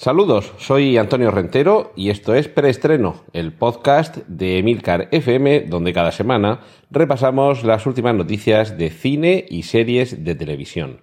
Saludos, 0.00 0.52
soy 0.58 0.96
Antonio 0.96 1.32
Rentero 1.32 1.92
y 1.96 2.10
esto 2.10 2.32
es 2.32 2.46
Preestreno, 2.46 3.24
el 3.32 3.52
podcast 3.52 4.18
de 4.28 4.58
Emilcar 4.58 5.08
FM, 5.10 5.62
donde 5.62 5.92
cada 5.92 6.12
semana 6.12 6.60
repasamos 6.88 7.64
las 7.64 7.84
últimas 7.84 8.14
noticias 8.14 8.78
de 8.78 8.90
cine 8.90 9.44
y 9.50 9.64
series 9.64 10.22
de 10.22 10.36
televisión. 10.36 11.00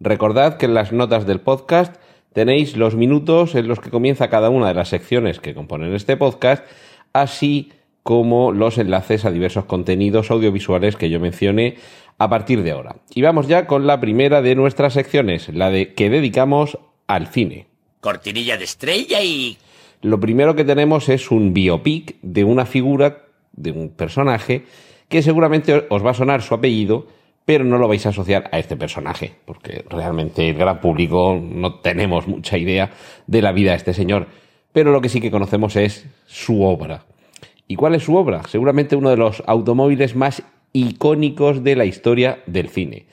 Recordad 0.00 0.56
que 0.56 0.64
en 0.64 0.72
las 0.72 0.94
notas 0.94 1.26
del 1.26 1.42
podcast 1.42 1.96
tenéis 2.32 2.74
los 2.78 2.96
minutos 2.96 3.54
en 3.54 3.68
los 3.68 3.80
que 3.80 3.90
comienza 3.90 4.30
cada 4.30 4.48
una 4.48 4.68
de 4.68 4.74
las 4.74 4.88
secciones 4.88 5.40
que 5.40 5.52
componen 5.52 5.92
este 5.92 6.16
podcast, 6.16 6.64
así 7.12 7.72
como 8.02 8.52
los 8.52 8.78
enlaces 8.78 9.26
a 9.26 9.30
diversos 9.30 9.66
contenidos 9.66 10.30
audiovisuales 10.30 10.96
que 10.96 11.10
yo 11.10 11.20
mencione 11.20 11.76
a 12.16 12.30
partir 12.30 12.62
de 12.62 12.70
ahora. 12.70 12.96
Y 13.14 13.20
vamos 13.20 13.46
ya 13.46 13.66
con 13.66 13.86
la 13.86 14.00
primera 14.00 14.40
de 14.40 14.54
nuestras 14.54 14.94
secciones, 14.94 15.50
la 15.50 15.68
de 15.68 15.92
que 15.92 16.08
dedicamos 16.08 16.78
al 17.06 17.26
cine. 17.26 17.67
Cortinilla 18.00 18.56
de 18.56 18.64
estrella 18.64 19.22
y... 19.22 19.58
Lo 20.02 20.20
primero 20.20 20.54
que 20.54 20.64
tenemos 20.64 21.08
es 21.08 21.30
un 21.30 21.52
biopic 21.52 22.16
de 22.22 22.44
una 22.44 22.66
figura, 22.66 23.24
de 23.52 23.72
un 23.72 23.90
personaje, 23.90 24.64
que 25.08 25.22
seguramente 25.22 25.86
os 25.88 26.04
va 26.04 26.12
a 26.12 26.14
sonar 26.14 26.42
su 26.42 26.54
apellido, 26.54 27.08
pero 27.44 27.64
no 27.64 27.78
lo 27.78 27.88
vais 27.88 28.04
a 28.06 28.10
asociar 28.10 28.48
a 28.52 28.58
este 28.58 28.76
personaje, 28.76 29.32
porque 29.44 29.84
realmente 29.88 30.48
el 30.48 30.56
gran 30.56 30.80
público 30.80 31.40
no 31.42 31.76
tenemos 31.76 32.28
mucha 32.28 32.58
idea 32.58 32.90
de 33.26 33.42
la 33.42 33.52
vida 33.52 33.70
de 33.70 33.78
este 33.78 33.94
señor. 33.94 34.26
Pero 34.72 34.92
lo 34.92 35.00
que 35.00 35.08
sí 35.08 35.20
que 35.20 35.30
conocemos 35.30 35.74
es 35.76 36.06
su 36.26 36.62
obra. 36.62 37.06
¿Y 37.66 37.76
cuál 37.76 37.94
es 37.94 38.04
su 38.04 38.14
obra? 38.16 38.42
Seguramente 38.48 38.96
uno 38.96 39.10
de 39.10 39.16
los 39.16 39.42
automóviles 39.46 40.14
más 40.14 40.42
icónicos 40.72 41.64
de 41.64 41.74
la 41.74 41.86
historia 41.86 42.42
del 42.46 42.68
cine. 42.68 43.06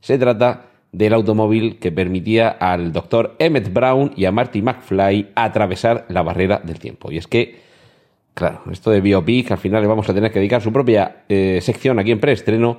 Se 0.00 0.18
trata 0.18 0.70
del 0.96 1.12
automóvil 1.12 1.78
que 1.78 1.92
permitía 1.92 2.48
al 2.48 2.90
doctor 2.90 3.36
Emmett 3.38 3.70
Brown 3.70 4.12
y 4.16 4.24
a 4.24 4.32
Marty 4.32 4.62
McFly 4.62 5.32
atravesar 5.34 6.06
la 6.08 6.22
barrera 6.22 6.62
del 6.64 6.78
tiempo. 6.78 7.12
Y 7.12 7.18
es 7.18 7.26
que, 7.26 7.56
claro, 8.32 8.62
esto 8.72 8.90
de 8.90 9.02
biopic 9.02 9.50
al 9.50 9.58
final 9.58 9.82
le 9.82 9.88
vamos 9.88 10.08
a 10.08 10.14
tener 10.14 10.32
que 10.32 10.38
dedicar 10.38 10.62
su 10.62 10.72
propia 10.72 11.24
eh, 11.28 11.58
sección 11.60 11.98
aquí 11.98 12.12
en 12.12 12.20
preestreno 12.20 12.78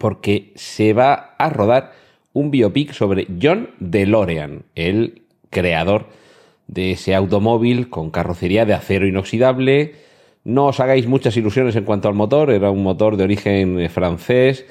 porque 0.00 0.50
se 0.56 0.94
va 0.94 1.36
a 1.38 1.48
rodar 1.48 1.92
un 2.32 2.50
biopic 2.50 2.92
sobre 2.92 3.28
John 3.40 3.70
DeLorean, 3.78 4.64
el 4.74 5.22
creador 5.50 6.06
de 6.66 6.90
ese 6.90 7.14
automóvil 7.14 7.88
con 7.88 8.10
carrocería 8.10 8.64
de 8.64 8.74
acero 8.74 9.06
inoxidable. 9.06 9.94
No 10.42 10.66
os 10.66 10.80
hagáis 10.80 11.06
muchas 11.06 11.36
ilusiones 11.36 11.76
en 11.76 11.84
cuanto 11.84 12.08
al 12.08 12.14
motor, 12.14 12.50
era 12.50 12.72
un 12.72 12.82
motor 12.82 13.16
de 13.16 13.22
origen 13.22 13.88
francés, 13.90 14.66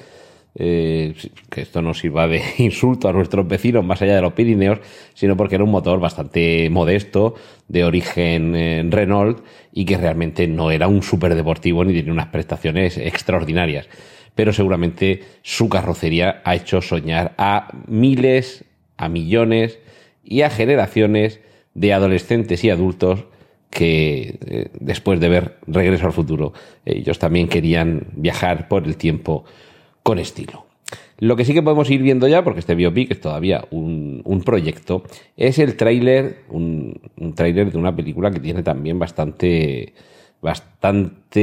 eh, 0.54 1.14
que 1.48 1.62
esto 1.62 1.80
no 1.80 1.94
sirva 1.94 2.28
de 2.28 2.42
insulto 2.58 3.08
a 3.08 3.12
nuestros 3.12 3.46
vecinos 3.48 3.84
más 3.84 4.02
allá 4.02 4.16
de 4.16 4.22
los 4.22 4.34
Pirineos, 4.34 4.80
sino 5.14 5.36
porque 5.36 5.54
era 5.54 5.64
un 5.64 5.70
motor 5.70 6.00
bastante 6.00 6.68
modesto, 6.70 7.34
de 7.68 7.84
origen 7.84 8.54
eh, 8.54 8.84
Renault, 8.88 9.44
y 9.72 9.84
que 9.84 9.96
realmente 9.96 10.46
no 10.46 10.70
era 10.70 10.88
un 10.88 11.02
superdeportivo 11.02 11.84
ni 11.84 11.94
tenía 11.94 12.12
unas 12.12 12.28
prestaciones 12.28 12.98
extraordinarias. 12.98 13.88
Pero 14.34 14.52
seguramente 14.52 15.20
su 15.42 15.68
carrocería 15.68 16.42
ha 16.44 16.54
hecho 16.54 16.80
soñar 16.80 17.34
a 17.38 17.68
miles, 17.86 18.64
a 18.96 19.08
millones 19.08 19.78
y 20.24 20.42
a 20.42 20.50
generaciones 20.50 21.40
de 21.74 21.92
adolescentes 21.92 22.64
y 22.64 22.70
adultos 22.70 23.24
que 23.70 24.38
eh, 24.46 24.68
después 24.78 25.18
de 25.18 25.28
ver 25.30 25.58
Regreso 25.66 26.06
al 26.06 26.12
Futuro, 26.12 26.52
ellos 26.84 27.18
también 27.18 27.48
querían 27.48 28.08
viajar 28.12 28.68
por 28.68 28.84
el 28.84 28.98
tiempo 28.98 29.44
con 30.02 30.18
estilo. 30.18 30.66
Lo 31.18 31.36
que 31.36 31.44
sí 31.44 31.54
que 31.54 31.62
podemos 31.62 31.88
ir 31.90 32.02
viendo 32.02 32.26
ya, 32.28 32.42
porque 32.42 32.60
este 32.60 32.74
biopic 32.74 33.12
es 33.12 33.20
todavía 33.20 33.64
un, 33.70 34.22
un 34.24 34.42
proyecto, 34.42 35.04
es 35.36 35.58
el 35.58 35.76
tráiler, 35.76 36.40
un, 36.48 37.00
un 37.16 37.34
tráiler 37.34 37.70
de 37.70 37.78
una 37.78 37.94
película 37.94 38.30
que 38.30 38.40
tiene 38.40 38.62
también 38.62 38.98
bastante, 38.98 39.94
bastante, 40.42 41.40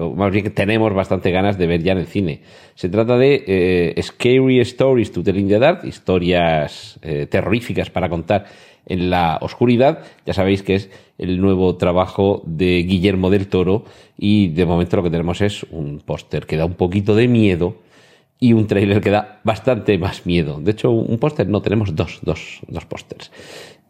o 0.00 0.14
más 0.14 0.30
bien 0.30 0.44
que 0.44 0.50
tenemos 0.50 0.94
bastante 0.94 1.32
ganas 1.32 1.58
de 1.58 1.66
ver 1.66 1.82
ya 1.82 1.92
en 1.92 1.98
el 1.98 2.06
cine. 2.06 2.42
Se 2.76 2.88
trata 2.88 3.18
de 3.18 3.44
eh, 3.46 4.00
Scary 4.00 4.60
Stories 4.60 5.10
to 5.10 5.24
Tell 5.24 5.36
in 5.36 5.48
the 5.48 5.58
Dark, 5.58 5.84
historias 5.84 6.98
eh, 7.02 7.26
terroríficas 7.26 7.90
para 7.90 8.08
contar 8.08 8.46
en 8.86 9.10
la 9.10 9.38
oscuridad. 9.40 10.00
Ya 10.26 10.34
sabéis 10.34 10.62
que 10.62 10.74
es 10.74 10.90
el 11.18 11.40
nuevo 11.40 11.76
trabajo 11.76 12.42
de 12.46 12.82
Guillermo 12.82 13.30
del 13.30 13.48
Toro 13.48 13.84
y 14.18 14.48
de 14.48 14.66
momento 14.66 14.96
lo 14.96 15.02
que 15.02 15.10
tenemos 15.10 15.40
es 15.40 15.64
un 15.70 16.00
póster 16.00 16.46
que 16.46 16.56
da 16.56 16.64
un 16.64 16.74
poquito 16.74 17.14
de 17.14 17.28
miedo 17.28 17.76
y 18.40 18.54
un 18.54 18.66
tráiler 18.66 19.00
que 19.00 19.10
da 19.10 19.40
bastante 19.44 19.98
más 19.98 20.24
miedo. 20.24 20.60
De 20.60 20.70
hecho, 20.72 20.90
un 20.90 21.18
póster 21.18 21.46
no, 21.46 21.60
tenemos 21.60 21.94
dos, 21.94 22.20
dos, 22.22 22.60
dos 22.68 22.86
pósters. 22.86 23.30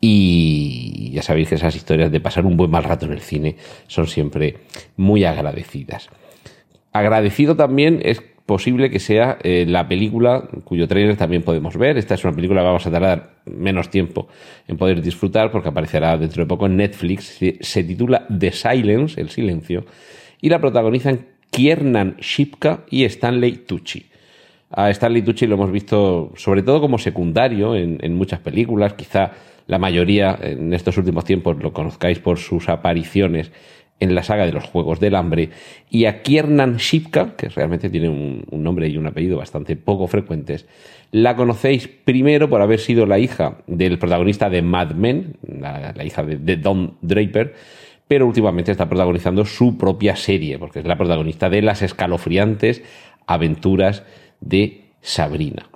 Y 0.00 1.10
ya 1.12 1.22
sabéis 1.22 1.48
que 1.48 1.54
esas 1.54 1.76
historias 1.76 2.10
de 2.10 2.20
pasar 2.20 2.46
un 2.46 2.56
buen 2.56 2.70
mal 2.70 2.84
rato 2.84 3.06
en 3.06 3.12
el 3.12 3.20
cine 3.20 3.56
son 3.86 4.06
siempre 4.06 4.56
muy 4.96 5.24
agradecidas. 5.24 6.08
Agradecido 6.92 7.54
también 7.54 8.00
es 8.02 8.20
posible 8.50 8.90
que 8.90 8.98
sea 8.98 9.38
eh, 9.44 9.64
la 9.64 9.86
película 9.86 10.42
cuyo 10.64 10.88
trailer 10.88 11.16
también 11.16 11.44
podemos 11.44 11.76
ver. 11.76 11.96
Esta 11.98 12.14
es 12.14 12.24
una 12.24 12.34
película 12.34 12.62
que 12.62 12.66
vamos 12.66 12.84
a 12.84 12.90
tardar 12.90 13.34
menos 13.44 13.90
tiempo 13.90 14.26
en 14.66 14.76
poder 14.76 15.00
disfrutar 15.00 15.52
porque 15.52 15.68
aparecerá 15.68 16.18
dentro 16.18 16.42
de 16.42 16.48
poco 16.48 16.66
en 16.66 16.76
Netflix. 16.76 17.38
Se 17.60 17.84
titula 17.84 18.26
The 18.26 18.50
Silence, 18.50 19.20
el 19.20 19.30
silencio, 19.30 19.84
y 20.40 20.48
la 20.48 20.58
protagonizan 20.58 21.26
Kiernan 21.52 22.16
Shipka 22.18 22.80
y 22.90 23.04
Stanley 23.04 23.58
Tucci. 23.68 24.06
A 24.72 24.90
Stanley 24.90 25.22
Tucci 25.22 25.46
lo 25.46 25.54
hemos 25.54 25.70
visto 25.70 26.32
sobre 26.34 26.64
todo 26.64 26.80
como 26.80 26.98
secundario 26.98 27.76
en, 27.76 27.98
en 28.02 28.14
muchas 28.16 28.40
películas, 28.40 28.94
quizá 28.94 29.30
la 29.68 29.78
mayoría 29.78 30.36
en 30.42 30.74
estos 30.74 30.98
últimos 30.98 31.24
tiempos 31.24 31.56
lo 31.62 31.72
conozcáis 31.72 32.18
por 32.18 32.38
sus 32.38 32.68
apariciones 32.68 33.52
en 34.00 34.14
la 34.14 34.22
saga 34.22 34.46
de 34.46 34.52
los 34.52 34.64
Juegos 34.64 34.98
del 34.98 35.14
Hambre, 35.14 35.50
y 35.90 36.06
a 36.06 36.22
Kiernan 36.22 36.76
Shipka, 36.78 37.36
que 37.36 37.48
realmente 37.48 37.90
tiene 37.90 38.08
un, 38.08 38.44
nombre 38.50 38.88
y 38.88 38.96
un 38.96 39.06
apellido 39.06 39.36
bastante 39.36 39.76
poco 39.76 40.06
frecuentes, 40.06 40.66
la 41.12 41.36
conocéis 41.36 41.88
primero 41.88 42.48
por 42.48 42.62
haber 42.62 42.80
sido 42.80 43.06
la 43.06 43.18
hija 43.18 43.58
del 43.66 43.98
protagonista 43.98 44.48
de 44.48 44.62
Mad 44.62 44.92
Men, 44.92 45.36
la, 45.46 46.04
hija 46.04 46.22
de, 46.22 46.36
de, 46.36 46.56
Don 46.56 46.96
Draper, 47.02 47.54
pero 48.08 48.26
últimamente 48.26 48.72
está 48.72 48.88
protagonizando 48.88 49.44
su 49.44 49.78
propia 49.78 50.16
serie, 50.16 50.58
porque 50.58 50.80
es 50.80 50.86
la 50.86 50.96
protagonista 50.96 51.48
de 51.50 51.62
las 51.62 51.82
escalofriantes 51.82 52.82
aventuras 53.26 54.02
de 54.40 54.84
Sabrina. 55.00 55.68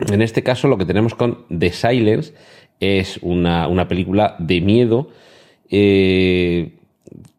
En 0.00 0.22
este 0.22 0.42
caso 0.42 0.68
lo 0.68 0.78
que 0.78 0.86
tenemos 0.86 1.14
con 1.14 1.44
The 1.56 1.70
Silence 1.70 2.34
es 2.80 3.18
una, 3.22 3.68
una 3.68 3.88
película 3.88 4.36
de 4.38 4.60
miedo, 4.60 5.10
eh, 5.70 6.72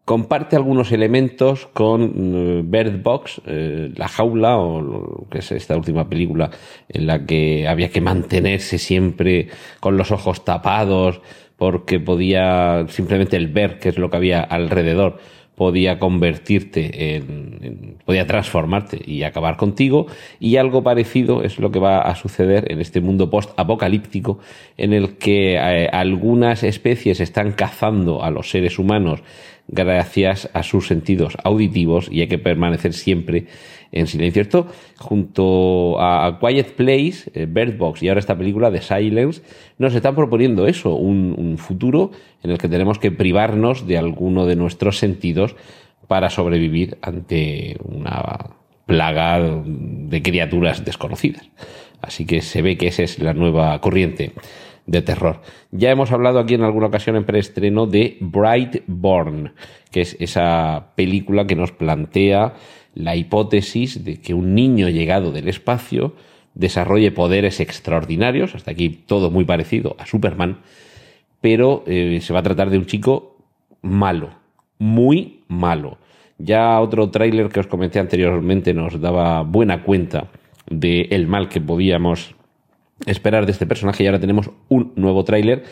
comparte 0.06 0.54
algunos 0.54 0.92
elementos 0.92 1.66
con 1.72 2.70
Bird 2.70 3.02
Box, 3.02 3.42
eh, 3.44 3.92
La 3.96 4.06
Jaula, 4.06 4.56
o 4.56 5.26
que 5.28 5.40
es 5.40 5.50
esta 5.50 5.76
última 5.76 6.08
película 6.08 6.48
en 6.88 7.08
la 7.08 7.26
que 7.26 7.66
había 7.66 7.90
que 7.90 8.00
mantenerse 8.00 8.78
siempre 8.78 9.48
con 9.80 9.96
los 9.96 10.12
ojos 10.12 10.44
tapados 10.44 11.20
porque 11.56 11.98
podía 11.98 12.86
simplemente 12.88 13.36
el 13.36 13.48
ver 13.48 13.80
qué 13.80 13.88
es 13.88 13.98
lo 13.98 14.08
que 14.08 14.16
había 14.16 14.40
alrededor 14.40 15.18
podía 15.56 15.98
convertirte 15.98 17.16
en, 17.16 17.58
en, 17.62 17.96
podía 18.04 18.26
transformarte 18.26 19.00
y 19.04 19.22
acabar 19.22 19.56
contigo. 19.56 20.06
Y 20.38 20.58
algo 20.58 20.82
parecido 20.82 21.42
es 21.42 21.58
lo 21.58 21.70
que 21.72 21.78
va 21.78 22.02
a 22.02 22.14
suceder 22.14 22.70
en 22.70 22.80
este 22.80 23.00
mundo 23.00 23.30
post 23.30 23.58
apocalíptico 23.58 24.38
en 24.76 24.92
el 24.92 25.16
que 25.16 25.54
eh, 25.54 25.88
algunas 25.90 26.62
especies 26.62 27.20
están 27.20 27.52
cazando 27.52 28.22
a 28.22 28.30
los 28.30 28.50
seres 28.50 28.78
humanos 28.78 29.22
gracias 29.68 30.48
a 30.52 30.62
sus 30.62 30.86
sentidos 30.86 31.36
auditivos 31.42 32.08
y 32.10 32.20
hay 32.20 32.28
que 32.28 32.38
permanecer 32.38 32.92
siempre 32.92 33.46
en 33.92 34.06
silencio. 34.06 34.42
Esto, 34.42 34.66
junto 34.98 36.00
a 36.00 36.38
Quiet 36.40 36.74
Place, 36.74 37.30
eh, 37.34 37.46
Bird 37.48 37.76
Box 37.76 38.02
y 38.02 38.08
ahora 38.08 38.20
esta 38.20 38.36
película 38.36 38.70
de 38.70 38.82
Silence, 38.82 39.42
nos 39.78 39.94
están 39.94 40.14
proponiendo 40.14 40.66
eso, 40.66 40.94
un, 40.94 41.34
un 41.36 41.58
futuro 41.58 42.10
en 42.42 42.50
el 42.50 42.58
que 42.58 42.68
tenemos 42.68 42.98
que 42.98 43.10
privarnos 43.10 43.86
de 43.86 43.98
alguno 43.98 44.46
de 44.46 44.56
nuestros 44.56 44.98
sentidos 44.98 45.56
para 46.06 46.30
sobrevivir 46.30 46.98
ante 47.02 47.76
una 47.82 48.50
plaga 48.86 49.40
de 49.64 50.22
criaturas 50.22 50.84
desconocidas. 50.84 51.48
Así 52.00 52.24
que 52.24 52.40
se 52.40 52.62
ve 52.62 52.76
que 52.76 52.88
esa 52.88 53.02
es 53.02 53.18
la 53.18 53.34
nueva 53.34 53.80
corriente 53.80 54.32
de 54.86 55.02
terror. 55.02 55.42
Ya 55.72 55.90
hemos 55.90 56.12
hablado 56.12 56.38
aquí 56.38 56.54
en 56.54 56.62
alguna 56.62 56.86
ocasión 56.86 57.16
en 57.16 57.24
preestreno 57.24 57.86
de 57.86 58.16
Brightborn, 58.20 59.52
que 59.90 60.00
es 60.00 60.16
esa 60.20 60.92
película 60.94 61.46
que 61.46 61.56
nos 61.56 61.72
plantea 61.72 62.54
la 62.94 63.16
hipótesis 63.16 64.04
de 64.04 64.20
que 64.20 64.34
un 64.34 64.54
niño 64.54 64.88
llegado 64.88 65.32
del 65.32 65.48
espacio 65.48 66.14
desarrolle 66.54 67.12
poderes 67.12 67.60
extraordinarios, 67.60 68.54
hasta 68.54 68.70
aquí 68.70 68.88
todo 68.88 69.30
muy 69.30 69.44
parecido 69.44 69.94
a 69.98 70.06
Superman, 70.06 70.60
pero 71.40 71.84
eh, 71.86 72.18
se 72.22 72.32
va 72.32 72.40
a 72.40 72.44
tratar 72.44 72.70
de 72.70 72.78
un 72.78 72.86
chico 72.86 73.36
malo, 73.82 74.30
muy 74.78 75.42
malo. 75.48 75.98
Ya 76.38 76.80
otro 76.80 77.10
tráiler 77.10 77.48
que 77.48 77.60
os 77.60 77.66
comenté 77.66 77.98
anteriormente 77.98 78.74
nos 78.74 79.00
daba 79.00 79.42
buena 79.42 79.82
cuenta 79.82 80.28
del 80.68 81.08
el 81.10 81.26
mal 81.26 81.48
que 81.48 81.60
podíamos 81.60 82.34
esperar 83.04 83.46
de 83.46 83.52
este 83.52 83.66
personaje 83.66 84.04
y 84.04 84.06
ahora 84.06 84.20
tenemos 84.20 84.50
un 84.68 84.92
nuevo 84.96 85.24
tráiler 85.24 85.64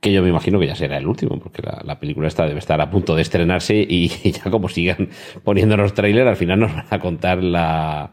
que 0.00 0.12
yo 0.12 0.22
me 0.22 0.28
imagino 0.28 0.60
que 0.60 0.66
ya 0.66 0.74
será 0.74 0.98
el 0.98 1.06
último, 1.06 1.38
porque 1.38 1.62
la, 1.62 1.98
película 1.98 2.28
esta 2.28 2.46
debe 2.46 2.58
estar 2.58 2.80
a 2.80 2.90
punto 2.90 3.14
de 3.16 3.22
estrenarse 3.22 3.74
y, 3.76 4.08
ya 4.30 4.50
como 4.50 4.68
sigan 4.68 5.08
poniéndonos 5.42 5.94
tráiler, 5.94 6.28
al 6.28 6.36
final 6.36 6.60
nos 6.60 6.74
van 6.74 6.86
a 6.90 6.98
contar 6.98 7.42
la, 7.42 8.10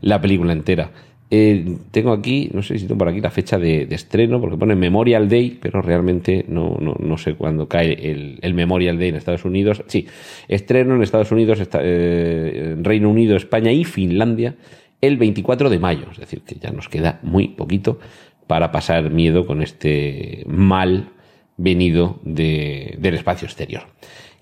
la 0.00 0.20
película 0.20 0.52
entera. 0.52 0.90
Eh, 1.28 1.78
tengo 1.90 2.12
aquí, 2.12 2.50
no 2.54 2.62
sé 2.62 2.78
si 2.78 2.86
tengo 2.86 2.98
por 2.98 3.08
aquí 3.08 3.20
la 3.20 3.32
fecha 3.32 3.58
de, 3.58 3.82
estreno, 3.90 4.40
porque 4.40 4.56
pone 4.56 4.76
Memorial 4.76 5.28
Day, 5.28 5.58
pero 5.60 5.82
realmente 5.82 6.44
no, 6.46 6.76
no, 6.80 6.94
no 6.98 7.18
sé 7.18 7.34
cuándo 7.34 7.68
cae 7.68 8.38
el, 8.40 8.54
Memorial 8.54 8.96
Day 8.96 9.08
en 9.08 9.16
Estados 9.16 9.44
Unidos. 9.44 9.82
Sí, 9.88 10.06
estreno 10.46 10.94
en 10.94 11.02
Estados 11.02 11.32
Unidos, 11.32 11.60
eh, 11.80 12.76
Reino 12.80 13.10
Unido, 13.10 13.36
España 13.36 13.72
y 13.72 13.84
Finlandia 13.84 14.54
el 15.00 15.16
24 15.16 15.70
de 15.70 15.78
mayo. 15.78 16.06
Es 16.10 16.18
decir, 16.18 16.42
que 16.42 16.56
ya 16.56 16.70
nos 16.70 16.88
queda 16.88 17.20
muy 17.22 17.48
poquito 17.48 17.98
para 18.46 18.72
pasar 18.72 19.10
miedo 19.10 19.46
con 19.46 19.62
este 19.62 20.44
mal 20.46 21.10
venido 21.56 22.20
de, 22.22 22.96
del 22.98 23.14
espacio 23.14 23.46
exterior. 23.46 23.82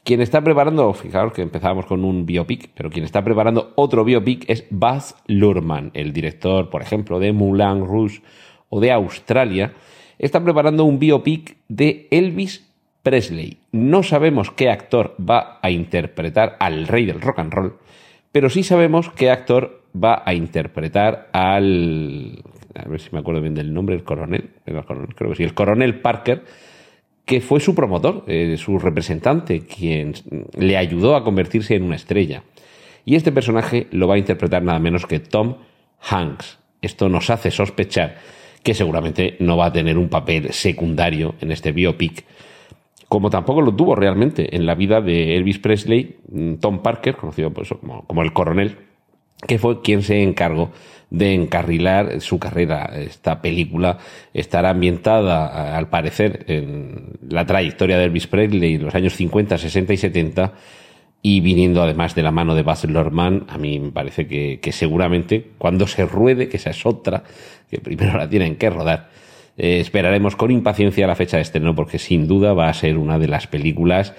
Quien 0.04 0.20
está 0.20 0.42
preparando, 0.42 0.92
fijaos 0.92 1.32
que 1.32 1.40
empezábamos 1.40 1.86
con 1.86 2.04
un 2.04 2.26
biopic, 2.26 2.70
pero 2.74 2.90
quien 2.90 3.06
está 3.06 3.24
preparando 3.24 3.72
otro 3.74 4.04
biopic 4.04 4.44
es 4.48 4.66
Baz 4.68 5.16
Luhrmann, 5.26 5.92
el 5.94 6.12
director, 6.12 6.68
por 6.68 6.82
ejemplo, 6.82 7.18
de 7.18 7.32
Moulin 7.32 7.86
Rouge 7.86 8.20
o 8.68 8.80
de 8.80 8.92
Australia. 8.92 9.72
Está 10.18 10.44
preparando 10.44 10.84
un 10.84 10.98
biopic 10.98 11.56
de 11.68 12.06
Elvis 12.10 12.70
Presley. 13.02 13.60
No 13.72 14.02
sabemos 14.02 14.50
qué 14.50 14.68
actor 14.68 15.16
va 15.18 15.58
a 15.62 15.70
interpretar 15.70 16.56
al 16.60 16.86
rey 16.86 17.06
del 17.06 17.22
rock 17.22 17.38
and 17.38 17.52
roll, 17.54 17.78
pero 18.30 18.50
sí 18.50 18.62
sabemos 18.62 19.10
qué 19.10 19.30
actor 19.30 19.83
va 19.94 20.23
a 20.25 20.35
interpretar 20.35 21.29
al. 21.32 22.43
A 22.75 22.88
ver 22.88 23.00
si 23.00 23.11
me 23.12 23.20
acuerdo 23.20 23.41
bien 23.41 23.55
del 23.55 23.73
nombre, 23.73 23.94
el 23.94 24.05
coronel. 24.05 24.50
El 24.67 24.85
coronel 24.85 25.14
creo 25.14 25.31
que 25.31 25.37
sí, 25.37 25.43
el 25.44 25.55
coronel 25.55 26.00
Parker 26.00 26.43
que 27.25 27.41
fue 27.41 27.61
su 27.61 27.75
promotor, 27.75 28.25
eh, 28.26 28.56
su 28.58 28.79
representante, 28.79 29.61
quien 29.61 30.12
le 30.58 30.76
ayudó 30.76 31.17
a 31.17 31.25
convertirse 31.25 31.75
en 31.75 31.85
una 31.85 31.96
estrella. 31.96 32.43
Y 33.05 33.17
este 33.17 33.32
personaje 33.32 33.87
lo 33.93 34.08
va 34.08 34.14
a 34.14 34.19
interpretar 34.19 34.62
nada 34.62 34.79
menos 34.79 35.06
que 35.06 35.20
Tom 35.20 35.56
Hanks. 36.00 36.58
Esto 36.82 37.08
nos 37.08 37.31
hace 37.31 37.50
sospechar 37.50 38.17
que 38.62 38.75
seguramente 38.75 39.37
no 39.41 39.56
va 39.56 39.67
a 39.67 39.73
tener 39.73 39.99
un 39.99 40.08
papel 40.08 40.52
secundario 40.52 41.35
en 41.41 41.52
este 41.52 41.73
biopic, 41.73 42.25
como 43.08 43.31
tampoco 43.31 43.61
lo 43.61 43.75
tuvo 43.75 43.94
realmente 43.94 44.56
en 44.56 44.64
la 44.67 44.75
vida 44.75 45.00
de 45.00 45.37
Elvis 45.37 45.58
Presley, 45.58 46.17
mm, 46.29 46.55
Tom 46.55 46.81
Parker, 46.82 47.17
conocido 47.17 47.52
como, 47.52 48.06
como 48.06 48.23
el 48.23 48.32
coronel, 48.32 48.79
que 49.46 49.58
fue 49.58 49.82
quien 49.82 50.02
se 50.02 50.23
encargó 50.23 50.70
de 51.11 51.32
encarrilar 51.32 52.20
su 52.20 52.38
carrera. 52.38 52.91
Esta 52.96 53.41
película 53.41 53.99
estará 54.32 54.70
ambientada, 54.70 55.76
al 55.76 55.88
parecer, 55.88 56.44
en 56.49 57.12
la 57.29 57.46
trayectoria 57.46 57.99
de 57.99 58.05
Elvis 58.05 58.26
Presley 58.26 58.75
en 58.75 58.85
los 58.85 58.94
años 58.94 59.14
50, 59.14 59.58
60 59.58 59.93
y 59.93 59.96
70 59.96 60.52
y 61.26 61.41
viniendo 61.41 61.82
además 61.82 62.14
de 62.14 62.23
la 62.23 62.32
mano 62.32 62.55
de 62.55 62.62
Baz 62.62 62.85
Luhrmann, 62.85 63.46
a 63.49 63.56
mí 63.56 63.81
me 63.81 63.93
parece 63.93 64.26
que, 64.26 64.73
seguramente 64.73 65.52
cuando 65.56 65.87
se 65.87 66.05
ruede, 66.05 66.50
que 66.50 66.58
esa 66.58 66.69
es 66.69 66.85
otra, 66.85 67.25
que 67.70 67.79
primero 67.79 68.19
la 68.19 68.29
tienen 68.29 68.56
que 68.56 68.69
rodar, 68.69 69.08
eh, 69.56 69.81
esperaremos 69.81 70.37
con 70.37 70.50
impaciencia 70.50 71.06
la 71.06 71.14
fecha 71.14 71.38
de 71.38 71.43
estreno 71.43 71.75
porque 71.75 71.99
sin 71.99 72.29
duda 72.29 72.52
va 72.52 72.69
a 72.69 72.75
ser 72.75 72.99
una 72.99 73.19
de 73.19 73.29
las 73.29 73.46
películas 73.46 74.12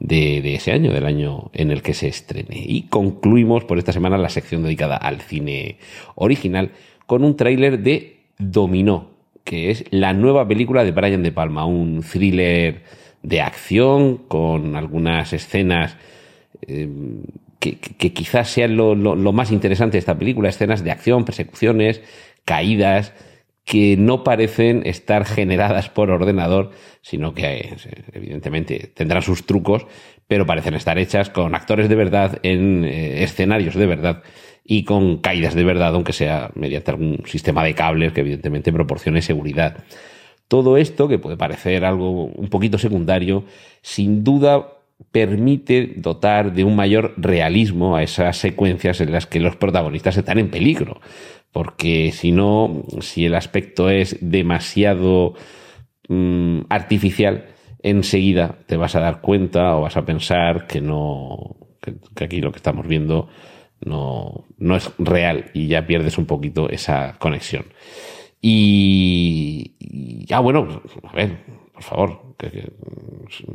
de, 0.00 0.54
ese 0.54 0.72
año, 0.72 0.92
del 0.92 1.04
año 1.04 1.50
en 1.52 1.70
el 1.70 1.82
que 1.82 1.94
se 1.94 2.08
estrene. 2.08 2.64
Y 2.66 2.82
concluimos 2.82 3.64
por 3.64 3.78
esta 3.78 3.92
semana 3.92 4.18
la 4.18 4.30
sección 4.30 4.62
dedicada 4.62 4.96
al 4.96 5.20
cine 5.20 5.76
original 6.16 6.72
con 7.06 7.22
un 7.22 7.36
tráiler 7.36 7.80
de 7.80 8.16
Dominó, 8.38 9.10
que 9.44 9.70
es 9.70 9.84
la 9.90 10.12
nueva 10.14 10.48
película 10.48 10.84
de 10.84 10.92
Brian 10.92 11.22
De 11.22 11.32
Palma, 11.32 11.66
un 11.66 12.02
thriller 12.02 12.82
de 13.22 13.42
acción 13.42 14.16
con 14.16 14.76
algunas 14.76 15.32
escenas 15.32 15.96
eh, 16.66 16.88
que, 17.58 17.76
quizás 18.14 18.48
sean 18.48 18.76
lo, 18.76 18.94
lo, 18.94 19.32
más 19.32 19.52
interesante 19.52 19.92
de 19.92 19.98
esta 19.98 20.18
película, 20.18 20.48
escenas 20.48 20.82
de 20.82 20.90
acción, 20.90 21.26
persecuciones, 21.26 22.00
caídas, 22.46 23.12
que 23.70 23.96
no 23.96 24.24
parecen 24.24 24.82
estar 24.84 25.24
generadas 25.24 25.88
por 25.88 26.10
ordenador, 26.10 26.72
sino 27.02 27.34
que 27.34 27.44
eh, 27.44 27.76
evidentemente 28.12 28.90
tendrán 28.92 29.22
sus 29.22 29.46
trucos, 29.46 29.86
pero 30.26 30.44
parecen 30.44 30.74
estar 30.74 30.98
hechas 30.98 31.30
con 31.30 31.54
actores 31.54 31.88
de 31.88 31.94
verdad 31.94 32.40
en 32.42 32.84
eh, 32.84 33.22
escenarios 33.22 33.76
de 33.76 33.86
verdad 33.86 34.24
y 34.64 34.82
con 34.82 35.18
caídas 35.18 35.54
de 35.54 35.62
verdad, 35.62 35.94
aunque 35.94 36.12
sea 36.12 36.50
mediante 36.56 36.90
algún 36.90 37.22
sistema 37.26 37.62
de 37.62 37.76
cables 37.76 38.12
que 38.12 38.22
evidentemente 38.22 38.72
proporcione 38.72 39.22
seguridad. 39.22 39.84
Todo 40.48 40.76
esto, 40.76 41.06
que 41.06 41.20
puede 41.20 41.36
parecer 41.36 41.84
algo 41.84 42.24
un 42.24 42.48
poquito 42.48 42.76
secundario, 42.76 43.44
sin 43.82 44.24
duda 44.24 44.66
permite 45.12 45.94
dotar 45.96 46.52
de 46.52 46.64
un 46.64 46.74
mayor 46.74 47.14
realismo 47.16 47.94
a 47.94 48.02
esas 48.02 48.36
secuencias 48.36 49.00
en 49.00 49.12
las 49.12 49.26
que 49.26 49.38
los 49.38 49.54
protagonistas 49.54 50.16
están 50.16 50.38
en 50.38 50.50
peligro 50.50 51.00
porque 51.52 52.12
si 52.12 52.32
no, 52.32 52.84
si 53.00 53.26
el 53.26 53.34
aspecto 53.34 53.90
es 53.90 54.16
demasiado 54.20 55.34
mm, 56.08 56.60
artificial, 56.68 57.46
enseguida 57.82 58.58
te 58.66 58.76
vas 58.76 58.94
a 58.94 59.00
dar 59.00 59.20
cuenta 59.20 59.76
o 59.76 59.82
vas 59.82 59.96
a 59.96 60.04
pensar 60.04 60.66
que 60.66 60.80
no, 60.80 61.56
que, 61.80 62.24
aquí 62.24 62.40
lo 62.40 62.52
que 62.52 62.58
estamos 62.58 62.86
viendo 62.86 63.28
no, 63.80 64.46
no 64.58 64.76
es 64.76 64.92
real 64.98 65.50
y 65.54 65.66
ya 65.66 65.86
pierdes 65.86 66.18
un 66.18 66.26
poquito 66.26 66.68
esa 66.68 67.16
conexión. 67.18 67.66
Y, 68.42 70.24
ya 70.26 70.40
bueno, 70.40 70.82
a 71.04 71.12
ver, 71.14 71.38
por 71.72 71.82
favor, 71.82 72.34
que, 72.38 72.70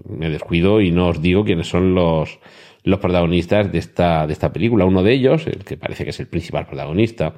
me 0.07 0.29
descuido 0.29 0.81
y 0.81 0.91
no 0.91 1.09
os 1.09 1.21
digo 1.21 1.43
quiénes 1.43 1.67
son 1.67 1.95
los, 1.95 2.39
los 2.83 2.99
protagonistas 2.99 3.71
de 3.71 3.79
esta, 3.79 4.27
de 4.27 4.33
esta 4.33 4.51
película. 4.53 4.85
Uno 4.85 5.01
de 5.01 5.13
ellos, 5.13 5.47
el 5.47 5.63
que 5.63 5.77
parece 5.77 6.03
que 6.03 6.11
es 6.11 6.19
el 6.19 6.27
principal 6.27 6.67
protagonista, 6.67 7.33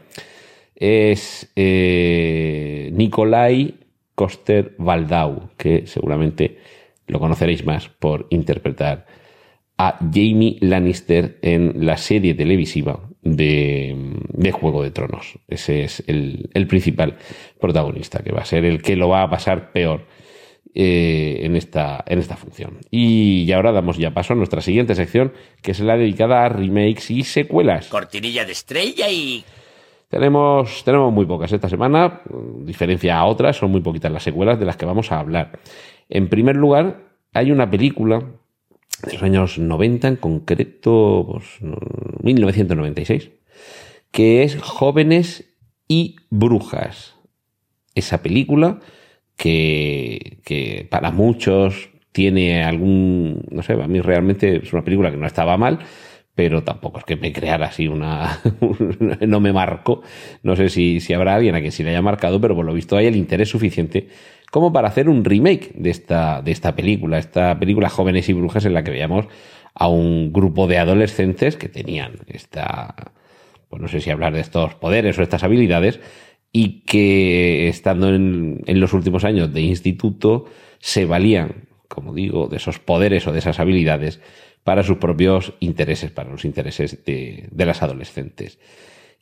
es 0.78 1.52
eh, 1.56 2.90
Nikolai 2.94 3.76
Koster 4.16 4.76
Valdau, 4.78 5.50
que 5.58 5.88
seguramente 5.88 6.60
lo 7.08 7.20
conoceréis 7.20 7.66
más 7.66 7.90
por 7.90 8.28
interpretar 8.30 9.06
a 9.78 9.98
Jamie 10.00 10.58
Lannister 10.62 11.38
en 11.42 11.86
la 11.86 11.98
serie 11.98 12.34
televisiva 12.34 13.00
de, 13.22 13.96
Juego 14.52 14.84
de 14.84 14.92
Tronos. 14.92 15.38
Ese 15.48 15.84
es 15.84 16.04
el, 16.08 16.68
principal 16.68 17.18
protagonista, 17.60 18.24
que 18.24 18.32
va 18.32 18.42
a 18.42 18.46
ser 18.46 18.66
el 18.66 18.82
que 18.82 18.96
lo 18.96 19.10
va 19.10 19.24
a 19.24 19.30
pasar 19.30 19.72
peor 19.72 20.06
eh, 20.74 21.42
en, 21.44 21.56
esta, 21.56 22.04
en 22.08 22.20
esta 22.20 22.38
función. 22.38 22.80
Y 22.90 23.52
ahora 23.52 23.72
damos 23.72 23.98
ya 23.98 24.14
paso 24.14 24.34
a 24.34 24.36
nuestra 24.36 24.62
siguiente 24.62 24.96
sección, 24.96 25.34
que 25.62 25.72
es 25.72 25.80
la 25.80 25.98
dedicada 25.98 26.44
a 26.44 26.50
remakes 26.50 27.12
y 27.12 27.24
secuelas. 27.24 27.88
Cortinilla 27.88 28.46
de 28.46 28.52
estrella 28.54 29.10
y 29.12 29.44
tenemos, 30.10 30.84
tenemos 30.84 31.14
muy 31.14 31.26
pocas 31.26 31.52
esta 31.52 31.70
semana, 31.70 32.22
diferencia 32.62 33.18
a 33.18 33.26
otras, 33.26 33.58
son 33.58 33.72
muy 33.72 33.82
poquitas 33.82 34.12
las 34.12 34.24
secuelas 34.24 34.60
de 34.60 34.66
las 34.66 34.78
que 34.78 34.86
vamos 34.86 35.12
a 35.12 35.20
hablar. 35.20 35.60
En 36.10 36.30
primer 36.30 36.56
lugar, 36.56 37.02
hay 37.34 37.52
una 37.52 37.70
película 37.70 38.24
de 39.06 39.14
los 39.14 39.24
años 39.24 39.60
90, 39.60 40.08
en 40.08 40.16
concreto 40.16 41.28
pues, 41.30 41.60
1996, 42.24 43.30
que 44.12 44.44
es 44.44 44.60
Jóvenes 44.62 45.54
y 45.88 46.16
Brujas. 46.30 47.16
Esa 47.94 48.22
película 48.22 48.80
que, 49.36 50.88
para 50.90 51.12
muchos 51.12 51.90
tiene 52.12 52.64
algún, 52.64 53.46
no 53.52 53.62
sé, 53.62 53.74
a 53.74 53.88
mí 53.88 54.02
realmente 54.02 54.58
es 54.64 54.74
una 54.74 54.84
película 54.84 55.12
que 55.12 55.18
no 55.18 55.28
estaba 55.28 55.58
mal, 55.58 55.80
pero 56.38 56.64
tampoco 56.64 57.00
es 57.00 57.04
que 57.04 57.16
me 57.16 57.34
creara 57.34 57.66
así 57.66 57.88
una... 57.88 58.40
no 59.28 59.40
me 59.40 59.52
marco. 59.52 60.04
No 60.44 60.56
sé 60.56 60.70
si, 60.70 61.00
si 61.00 61.14
habrá 61.14 61.34
alguien 61.34 61.56
a 61.56 61.62
quien 61.62 61.72
sí 61.72 61.82
le 61.82 61.90
haya 61.90 62.04
marcado, 62.04 62.40
pero 62.40 62.56
por 62.56 62.64
lo 62.64 62.76
visto 62.76 62.96
hay 62.96 63.08
el 63.08 63.16
interés 63.16 63.50
suficiente 63.50 64.10
como 64.52 64.72
para 64.72 64.88
hacer 64.88 65.10
un 65.10 65.26
remake 65.26 65.72
de 65.74 65.90
esta, 65.90 66.44
de 66.44 66.52
esta 66.52 66.76
película, 66.76 67.18
esta 67.18 67.58
película 67.58 67.90
Jóvenes 67.90 68.30
y 68.30 68.34
Brujas 68.34 68.66
en 68.66 68.76
la 68.76 68.84
que 68.84 68.92
veíamos 68.92 69.26
a 69.74 69.88
un 69.88 70.32
grupo 70.32 70.68
de 70.68 70.78
adolescentes 70.78 71.58
que 71.58 71.70
tenían 71.70 72.20
esta, 72.28 72.94
pues 73.68 73.82
no 73.82 73.88
sé 73.88 74.00
si 74.00 74.12
hablar 74.12 74.34
de 74.34 74.42
estos 74.42 74.76
poderes 74.76 75.18
o 75.18 75.24
estas 75.24 75.44
habilidades, 75.44 76.00
y 76.52 76.82
que 76.82 77.68
estando 77.68 78.14
en, 78.14 78.62
en 78.68 78.80
los 78.80 78.94
últimos 78.94 79.24
años 79.24 79.52
de 79.52 79.62
instituto 79.62 80.46
se 80.78 81.06
valían 81.06 81.68
como 81.88 82.14
digo, 82.14 82.48
de 82.48 82.58
esos 82.58 82.80
poderes 82.80 83.28
o 83.28 83.32
de 83.32 83.40
esas 83.40 83.60
habilidades 83.60 84.22
para 84.68 84.84
sus 84.84 84.98
propios 84.98 85.54
intereses, 85.62 86.12
para 86.12 86.30
los 86.30 86.44
intereses 86.44 87.06
de, 87.06 87.48
de 87.50 87.66
las 87.66 87.82
adolescentes. 87.84 88.60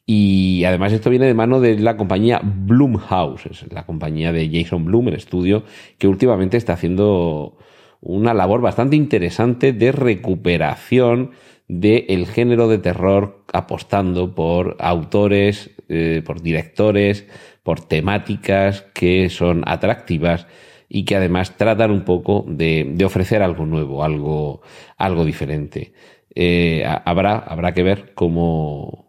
Y 0.03 0.63
además 0.63 0.91
esto 0.91 1.11
viene 1.11 1.27
de 1.27 1.35
mano 1.35 1.61
de 1.61 1.77
la 1.77 1.97
compañía 1.97 2.41
Bloomhouse, 2.43 3.45
es 3.45 3.71
la 3.71 3.85
compañía 3.85 4.31
de 4.31 4.49
Jason 4.51 4.85
Bloom, 4.85 5.09
el 5.09 5.13
estudio, 5.13 5.63
que 5.99 6.07
últimamente 6.07 6.57
está 6.57 6.73
haciendo 6.73 7.59
una 8.01 8.33
labor 8.33 8.61
bastante 8.61 8.95
interesante 8.95 9.71
de 9.71 9.91
recuperación 9.91 11.29
del 11.67 12.25
género 12.25 12.67
de 12.67 12.79
terror, 12.79 13.43
apostando 13.53 14.33
por 14.33 14.75
autores, 14.79 15.69
eh, 15.89 16.23
por 16.25 16.41
directores, 16.41 17.27
por 17.61 17.81
temáticas 17.81 18.81
que 18.95 19.29
son 19.29 19.61
atractivas 19.67 20.47
y 20.89 21.05
que 21.05 21.15
además 21.15 21.57
tratan 21.57 21.91
un 21.91 22.03
poco 22.03 22.45
de, 22.47 22.95
ofrecer 23.05 23.41
algo 23.41 23.65
nuevo, 23.65 24.03
algo, 24.03 24.61
algo 24.97 25.25
diferente. 25.25 25.93
Eh, 26.33 26.85
habrá, 27.05 27.37
habrá 27.37 27.73
que 27.73 27.83
ver 27.83 28.13
cómo, 28.13 29.05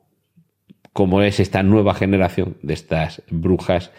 cómo 0.92 1.22
es 1.22 1.40
esta 1.40 1.62
nueva 1.62 1.94
generación 1.94 2.56
de 2.62 2.74
estas 2.74 3.22
brujas 3.30 3.92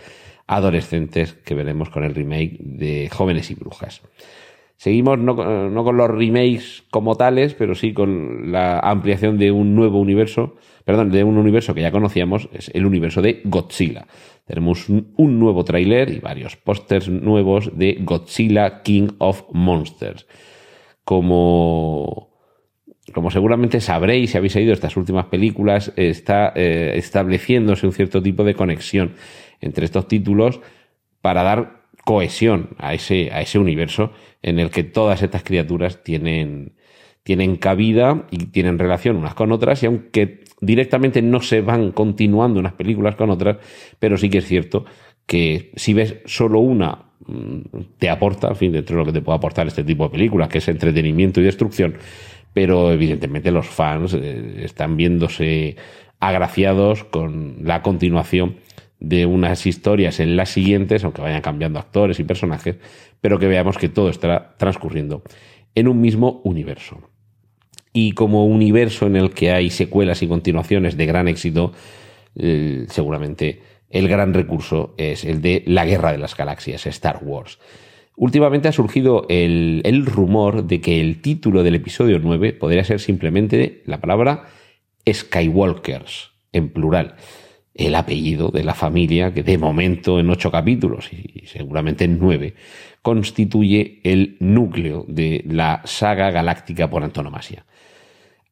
adolescentes 0.48 1.34
que 1.34 1.56
veremos 1.56 1.90
con 1.90 2.04
el 2.04 2.16
remake 2.16 2.58
de 2.60 3.10
Jóvenes 3.12 3.52
y 3.52 3.56
Brujas. 3.56 4.02
Seguimos 4.78 5.18
no, 5.18 5.34
no, 5.70 5.84
con 5.84 5.98
los 5.98 6.10
remakes 6.10 6.84
como 6.92 7.16
tales, 7.16 7.56
pero 7.56 7.74
sí 7.74 7.94
con 7.94 8.52
la 8.52 8.80
ampliación 8.80 9.40
de 9.40 9.52
un 9.52 9.76
nuevo 9.76 10.00
universo, 10.00 10.56
perdón, 10.86 11.10
de 11.10 11.24
un 11.24 11.38
universo 11.38 11.74
que 11.74 11.82
ya 11.82 11.92
conocíamos, 11.92 12.48
es 12.54 12.70
el 12.76 12.86
universo 12.86 13.24
de 13.24 13.42
Godzilla. 13.44 14.06
Tenemos 14.48 14.88
un, 14.88 15.40
nuevo 15.40 15.66
tráiler 15.66 16.10
y 16.10 16.20
varios 16.20 16.56
pósters 16.56 17.10
nuevos 17.10 17.78
de 17.78 17.98
Godzilla 18.00 18.82
King 18.82 19.10
of 19.18 19.44
Monsters. 19.52 20.26
Como, 21.04 22.30
como 23.14 23.30
seguramente 23.30 23.82
sabréis 23.82 24.32
si 24.32 24.38
habéis 24.38 24.56
oído 24.56 24.72
estas 24.72 24.96
últimas 24.96 25.26
películas, 25.26 25.92
está 25.98 26.54
eh, 26.56 26.94
estableciéndose 26.96 27.86
un 27.86 27.92
cierto 27.92 28.24
tipo 28.24 28.46
de 28.46 28.56
conexión 28.56 29.16
entre 29.60 29.84
estos 29.84 30.08
títulos 30.08 30.62
para 31.22 31.44
dar 31.44 31.82
cohesión 32.06 32.70
a 32.78 32.94
ese, 32.94 33.30
a 33.34 33.42
ese 33.42 33.60
universo 33.60 34.14
en 34.42 34.60
el 34.60 34.70
que 34.70 34.86
todas 34.86 35.22
estas 35.22 35.44
criaturas 35.44 36.06
tienen, 36.06 36.78
tienen 37.28 37.58
cabida 37.58 38.26
y 38.32 38.46
tienen 38.46 38.80
relación 38.80 39.18
unas 39.18 39.34
con 39.34 39.52
otras, 39.52 39.84
y 39.84 39.86
aunque 39.86 40.46
directamente 40.62 41.22
no 41.22 41.42
se 41.42 41.60
van 41.60 41.92
continuando 41.92 42.58
unas 42.58 42.72
películas 42.72 43.16
con 43.16 43.30
otras, 43.30 43.58
pero 44.00 44.16
sí 44.16 44.30
que 44.30 44.38
es 44.38 44.46
cierto 44.46 44.86
que 45.26 45.74
si 45.76 45.94
ves 45.94 46.20
solo 46.24 46.62
una, 46.62 47.10
mm, 47.26 47.98
te 47.98 48.10
aporta, 48.10 48.48
en 48.48 48.56
fin, 48.56 48.72
dentro 48.72 48.96
de 48.96 49.00
lo 49.02 49.06
que 49.08 49.12
te 49.12 49.22
puede 49.22 49.36
aportar 49.36 49.68
este 49.68 49.84
tipo 49.84 50.06
de 50.06 50.12
películas, 50.12 50.48
que 50.48 50.60
es 50.60 50.70
entretenimiento 50.70 51.42
y 51.42 51.44
destrucción, 51.44 51.96
pero 52.54 52.94
evidentemente 52.94 53.52
los 53.52 53.68
fans 53.68 54.14
eh, 54.14 54.62
están 54.64 54.96
viéndose 54.96 55.76
agraciados 56.22 57.04
con 57.04 57.58
la 57.66 57.82
continuación 57.82 58.56
de 59.02 59.26
unas 59.26 59.66
historias 59.66 60.22
en 60.22 60.38
las 60.38 60.48
siguientes, 60.48 61.04
aunque 61.04 61.22
vayan 61.22 61.42
cambiando 61.42 61.78
actores 61.78 62.22
y 62.22 62.24
personajes, 62.24 62.78
pero 63.20 63.38
que 63.38 63.48
veamos 63.48 63.78
que 63.78 63.90
todo 63.90 64.10
estará 64.10 64.56
transcurriendo 64.58 65.24
en 65.76 65.90
un 65.90 66.00
mismo 66.00 66.40
universo. 66.46 67.02
Y 68.00 68.12
como 68.12 68.46
universo 68.46 69.08
en 69.08 69.16
el 69.16 69.32
que 69.32 69.52
hay 69.52 69.72
secuelas 69.72 70.22
y 70.22 70.28
continuaciones 70.28 70.98
de 70.98 71.08
gran 71.08 71.28
éxito, 71.28 71.74
eh, 72.36 72.86
seguramente 72.90 73.64
el 73.90 74.08
gran 74.08 74.36
recurso 74.36 74.94
es 74.98 75.26
el 75.26 75.42
de 75.42 75.64
la 75.66 75.84
Guerra 75.84 76.12
de 76.12 76.20
las 76.20 76.38
Galaxias, 76.38 76.86
Star 76.86 77.22
Wars. 77.24 77.58
Últimamente 78.16 78.68
ha 78.68 78.72
surgido 78.72 79.26
el, 79.30 79.82
el 79.84 80.06
rumor 80.06 80.68
de 80.68 80.80
que 80.80 81.02
el 81.02 81.24
título 81.24 81.64
del 81.64 81.74
episodio 81.74 82.20
9 82.20 82.54
podría 82.54 82.84
ser 82.84 83.00
simplemente 83.00 83.82
la 83.88 84.00
palabra 84.00 84.46
Skywalkers, 85.12 86.34
en 86.52 86.70
plural 86.70 87.16
el 87.74 87.96
apellido 87.96 88.50
de 88.50 88.64
la 88.64 88.76
familia 88.76 89.34
que 89.34 89.42
de 89.42 89.58
momento 89.58 90.20
en 90.20 90.30
ocho 90.30 90.52
capítulos 90.52 91.12
y 91.12 91.48
seguramente 91.48 92.06
en 92.06 92.20
nueve 92.20 92.54
constituye 93.02 94.02
el 94.04 94.38
núcleo 94.40 95.04
de 95.08 95.44
la 95.48 95.82
saga 95.86 96.30
galáctica 96.30 96.90
por 96.92 97.04
antonomasia. 97.04 97.66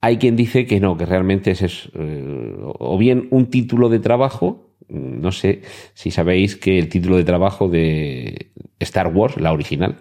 Hay 0.06 0.18
quien 0.18 0.36
dice 0.36 0.68
que 0.68 0.80
no, 0.80 0.98
que 0.98 1.08
realmente 1.08 1.50
ese 1.50 1.66
es 1.66 1.90
eh, 1.96 2.56
o 2.60 2.96
bien 2.96 3.28
un 3.32 3.48
título 3.48 3.90
de 3.90 3.98
trabajo, 3.98 4.70
no 4.88 5.32
sé 5.32 5.64
si 5.96 6.12
sabéis 6.12 6.56
que 6.56 6.78
el 6.78 6.90
título 6.90 7.18
de 7.18 7.24
trabajo 7.24 7.70
de 7.70 8.52
Star 8.78 9.08
Wars, 9.08 9.36
la 9.38 9.52
original, 9.52 9.98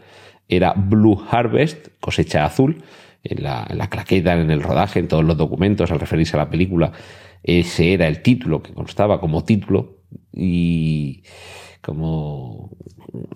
era 0.47 0.75
Blue 0.77 1.19
Harvest, 1.31 1.89
cosecha 2.01 2.45
azul, 2.45 2.83
en 3.23 3.45
la, 3.45 3.67
la 3.75 3.89
claqueta, 3.89 4.39
en 4.39 4.51
el 4.51 4.63
rodaje, 4.63 4.99
en 4.99 5.09
todos 5.09 5.25
los 5.25 5.39
documentos 5.39 5.91
al 5.91 6.01
referirse 6.01 6.37
a 6.37 6.41
la 6.41 6.51
película, 6.51 6.93
ese 7.43 7.95
era 7.95 8.07
el 8.07 8.21
título 8.21 8.63
que 8.63 8.75
constaba 8.75 9.19
como 9.19 9.43
título 9.43 10.01
y 10.35 11.23
como 11.81 12.77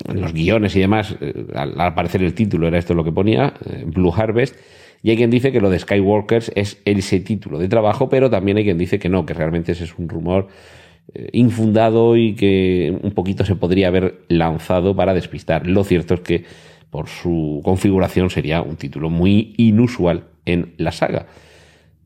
en 0.07 0.21
los 0.21 0.35
guiones 0.35 0.77
y 0.77 0.81
demás, 0.81 1.17
eh, 1.19 1.47
al, 1.55 1.81
aparecer 1.81 2.23
el 2.23 2.35
título 2.35 2.69
era 2.69 2.77
esto 2.77 2.93
lo 2.93 3.05
que 3.05 3.13
ponía, 3.13 3.55
eh, 3.65 3.85
Blue 3.87 4.13
Harvest, 4.15 4.55
y 5.03 5.11
hay 5.11 5.17
quien 5.17 5.31
dice 5.31 5.53
que 5.53 5.61
lo 5.61 5.71
de 5.71 5.79
Skywalkers 5.79 6.53
es 6.55 6.81
ese 6.85 7.21
título 7.21 7.59
de 7.59 7.69
trabajo, 7.69 8.09
pero 8.09 8.31
también 8.31 8.57
hay 8.57 8.65
quien 8.65 8.79
dice 8.79 8.99
que 8.99 9.09
no, 9.09 9.27
que 9.27 9.35
realmente 9.35 9.73
ese 9.73 9.85
es 9.85 9.99
un 9.99 10.09
rumor 10.09 10.49
eh, 11.15 11.29
infundado 11.33 12.17
y 12.17 12.35
que 12.35 12.97
un 13.03 13.13
poquito 13.13 13.45
se 13.45 13.55
podría 13.55 13.89
haber 13.89 14.21
lanzado 14.29 14.97
para 14.97 15.15
despistar. 15.15 15.67
Lo 15.67 15.85
cierto 15.85 16.15
es 16.15 16.21
que 16.21 16.45
por 16.91 17.09
su 17.09 17.61
configuración 17.65 18.31
sería 18.31 18.63
un 18.63 18.77
título 18.77 19.11
muy 19.11 19.55
inusual 19.57 20.25
en 20.45 20.75
la 20.79 20.93
saga 20.93 21.27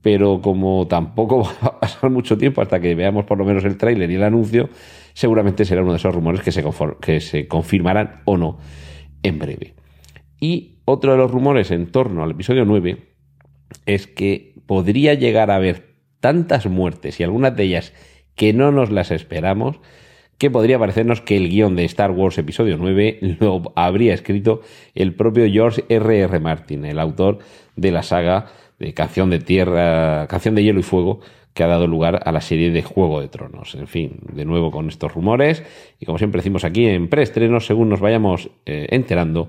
pero 0.02 0.40
como 0.42 0.86
tampoco 0.88 1.44
va 1.64 1.68
a 1.68 1.80
pasar 1.80 2.10
mucho 2.10 2.36
tiempo 2.36 2.60
hasta 2.60 2.80
que 2.80 2.94
veamos 2.94 3.24
por 3.24 3.38
lo 3.38 3.44
menos 3.44 3.64
el 3.64 3.78
tráiler 3.78 4.10
y 4.10 4.16
el 4.16 4.24
anuncio, 4.24 4.68
seguramente 5.14 5.64
será 5.64 5.82
uno 5.82 5.92
de 5.92 5.98
esos 5.98 6.14
rumores 6.14 6.42
que 6.42 6.52
se, 6.52 6.64
que 7.00 7.20
se 7.20 7.48
confirmarán 7.48 8.20
o 8.24 8.36
no 8.36 8.58
en 9.22 9.38
breve. 9.38 9.74
Y 10.42 10.80
otro 10.86 11.12
de 11.12 11.18
los 11.18 11.30
rumores 11.30 11.70
en 11.70 11.86
torno 11.92 12.24
al 12.24 12.32
episodio 12.32 12.64
9 12.64 12.98
es 13.86 14.08
que 14.08 14.56
podría 14.66 15.14
llegar 15.14 15.52
a 15.52 15.54
haber 15.54 15.94
tantas 16.18 16.66
muertes 16.66 17.20
y 17.20 17.22
algunas 17.22 17.54
de 17.54 17.62
ellas 17.62 17.94
que 18.34 18.52
no 18.52 18.72
nos 18.72 18.90
las 18.90 19.12
esperamos, 19.12 19.78
que 20.38 20.50
podría 20.50 20.80
parecernos 20.80 21.20
que 21.20 21.36
el 21.36 21.48
guion 21.48 21.76
de 21.76 21.84
Star 21.84 22.10
Wars 22.10 22.38
episodio 22.38 22.76
9 22.76 23.20
lo 23.38 23.72
habría 23.76 24.14
escrito 24.14 24.62
el 24.96 25.14
propio 25.14 25.46
George 25.48 25.84
R.R. 25.88 26.22
R. 26.22 26.40
Martin, 26.40 26.86
el 26.86 26.98
autor 26.98 27.38
de 27.76 27.92
la 27.92 28.02
saga 28.02 28.46
de 28.80 28.94
Canción 28.94 29.30
de 29.30 29.38
Tierra, 29.38 30.26
Canción 30.26 30.56
de 30.56 30.64
Hielo 30.64 30.80
y 30.80 30.82
Fuego, 30.82 31.20
que 31.54 31.62
ha 31.62 31.68
dado 31.68 31.86
lugar 31.86 32.20
a 32.24 32.32
la 32.32 32.40
serie 32.40 32.72
de 32.72 32.82
Juego 32.82 33.20
de 33.20 33.28
Tronos. 33.28 33.76
En 33.76 33.86
fin, 33.86 34.18
de 34.32 34.44
nuevo 34.44 34.72
con 34.72 34.88
estos 34.88 35.14
rumores, 35.14 35.62
y 36.00 36.06
como 36.06 36.18
siempre 36.18 36.40
decimos 36.40 36.64
aquí 36.64 36.86
en 36.86 37.06
preestrenos, 37.06 37.64
según 37.64 37.90
nos 37.90 38.00
vayamos 38.00 38.50
eh, 38.66 38.88
enterando, 38.90 39.48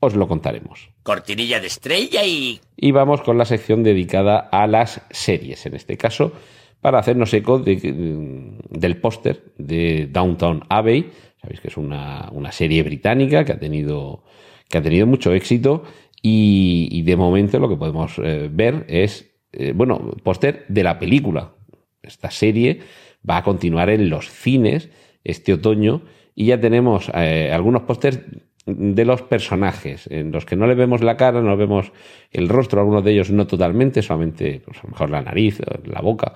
os 0.00 0.16
lo 0.16 0.26
contaremos. 0.26 0.90
Cortinilla 1.02 1.60
de 1.60 1.66
estrella 1.66 2.24
y... 2.24 2.60
Y 2.76 2.90
vamos 2.90 3.20
con 3.20 3.38
la 3.38 3.44
sección 3.44 3.82
dedicada 3.82 4.38
a 4.38 4.66
las 4.66 5.02
series, 5.10 5.64
en 5.66 5.74
este 5.74 5.96
caso, 5.96 6.32
para 6.80 6.98
hacernos 6.98 7.32
eco 7.34 7.58
de, 7.58 8.56
del 8.70 8.96
póster 8.96 9.52
de 9.58 10.08
Downtown 10.10 10.64
Abbey. 10.68 11.10
Sabéis 11.40 11.60
que 11.60 11.68
es 11.68 11.76
una, 11.76 12.28
una 12.32 12.50
serie 12.50 12.82
británica 12.82 13.44
que 13.44 13.52
ha 13.52 13.58
tenido, 13.58 14.24
que 14.68 14.78
ha 14.78 14.82
tenido 14.82 15.06
mucho 15.06 15.32
éxito 15.32 15.84
y, 16.22 17.02
de 17.02 17.16
momento 17.16 17.58
lo 17.58 17.68
que 17.68 17.76
podemos 17.76 18.18
eh, 18.18 18.48
ver 18.50 18.84
es, 18.88 19.30
eh, 19.52 19.72
bueno, 19.74 20.12
póster 20.22 20.64
de 20.68 20.82
la 20.82 20.98
película. 20.98 21.54
Esta 22.02 22.30
serie 22.30 22.80
va 23.28 23.38
a 23.38 23.42
continuar 23.42 23.90
en 23.90 24.08
los 24.10 24.30
cines 24.30 24.90
este 25.24 25.52
otoño 25.52 26.02
y 26.34 26.46
ya 26.46 26.60
tenemos 26.60 27.10
eh, 27.14 27.50
algunos 27.52 27.82
pósters 27.82 28.20
de 28.66 29.04
los 29.04 29.22
personajes, 29.22 30.06
en 30.10 30.32
los 30.32 30.44
que 30.44 30.56
no 30.56 30.66
le 30.66 30.74
vemos 30.74 31.02
la 31.02 31.16
cara, 31.16 31.40
no 31.40 31.56
vemos 31.56 31.92
el 32.30 32.48
rostro, 32.48 32.80
algunos 32.80 33.04
de 33.04 33.12
ellos 33.12 33.30
no 33.30 33.46
totalmente, 33.46 34.02
solamente 34.02 34.60
pues, 34.64 34.78
a 34.78 34.82
lo 34.84 34.90
mejor 34.90 35.10
la 35.10 35.22
nariz, 35.22 35.60
la 35.84 36.00
boca, 36.00 36.34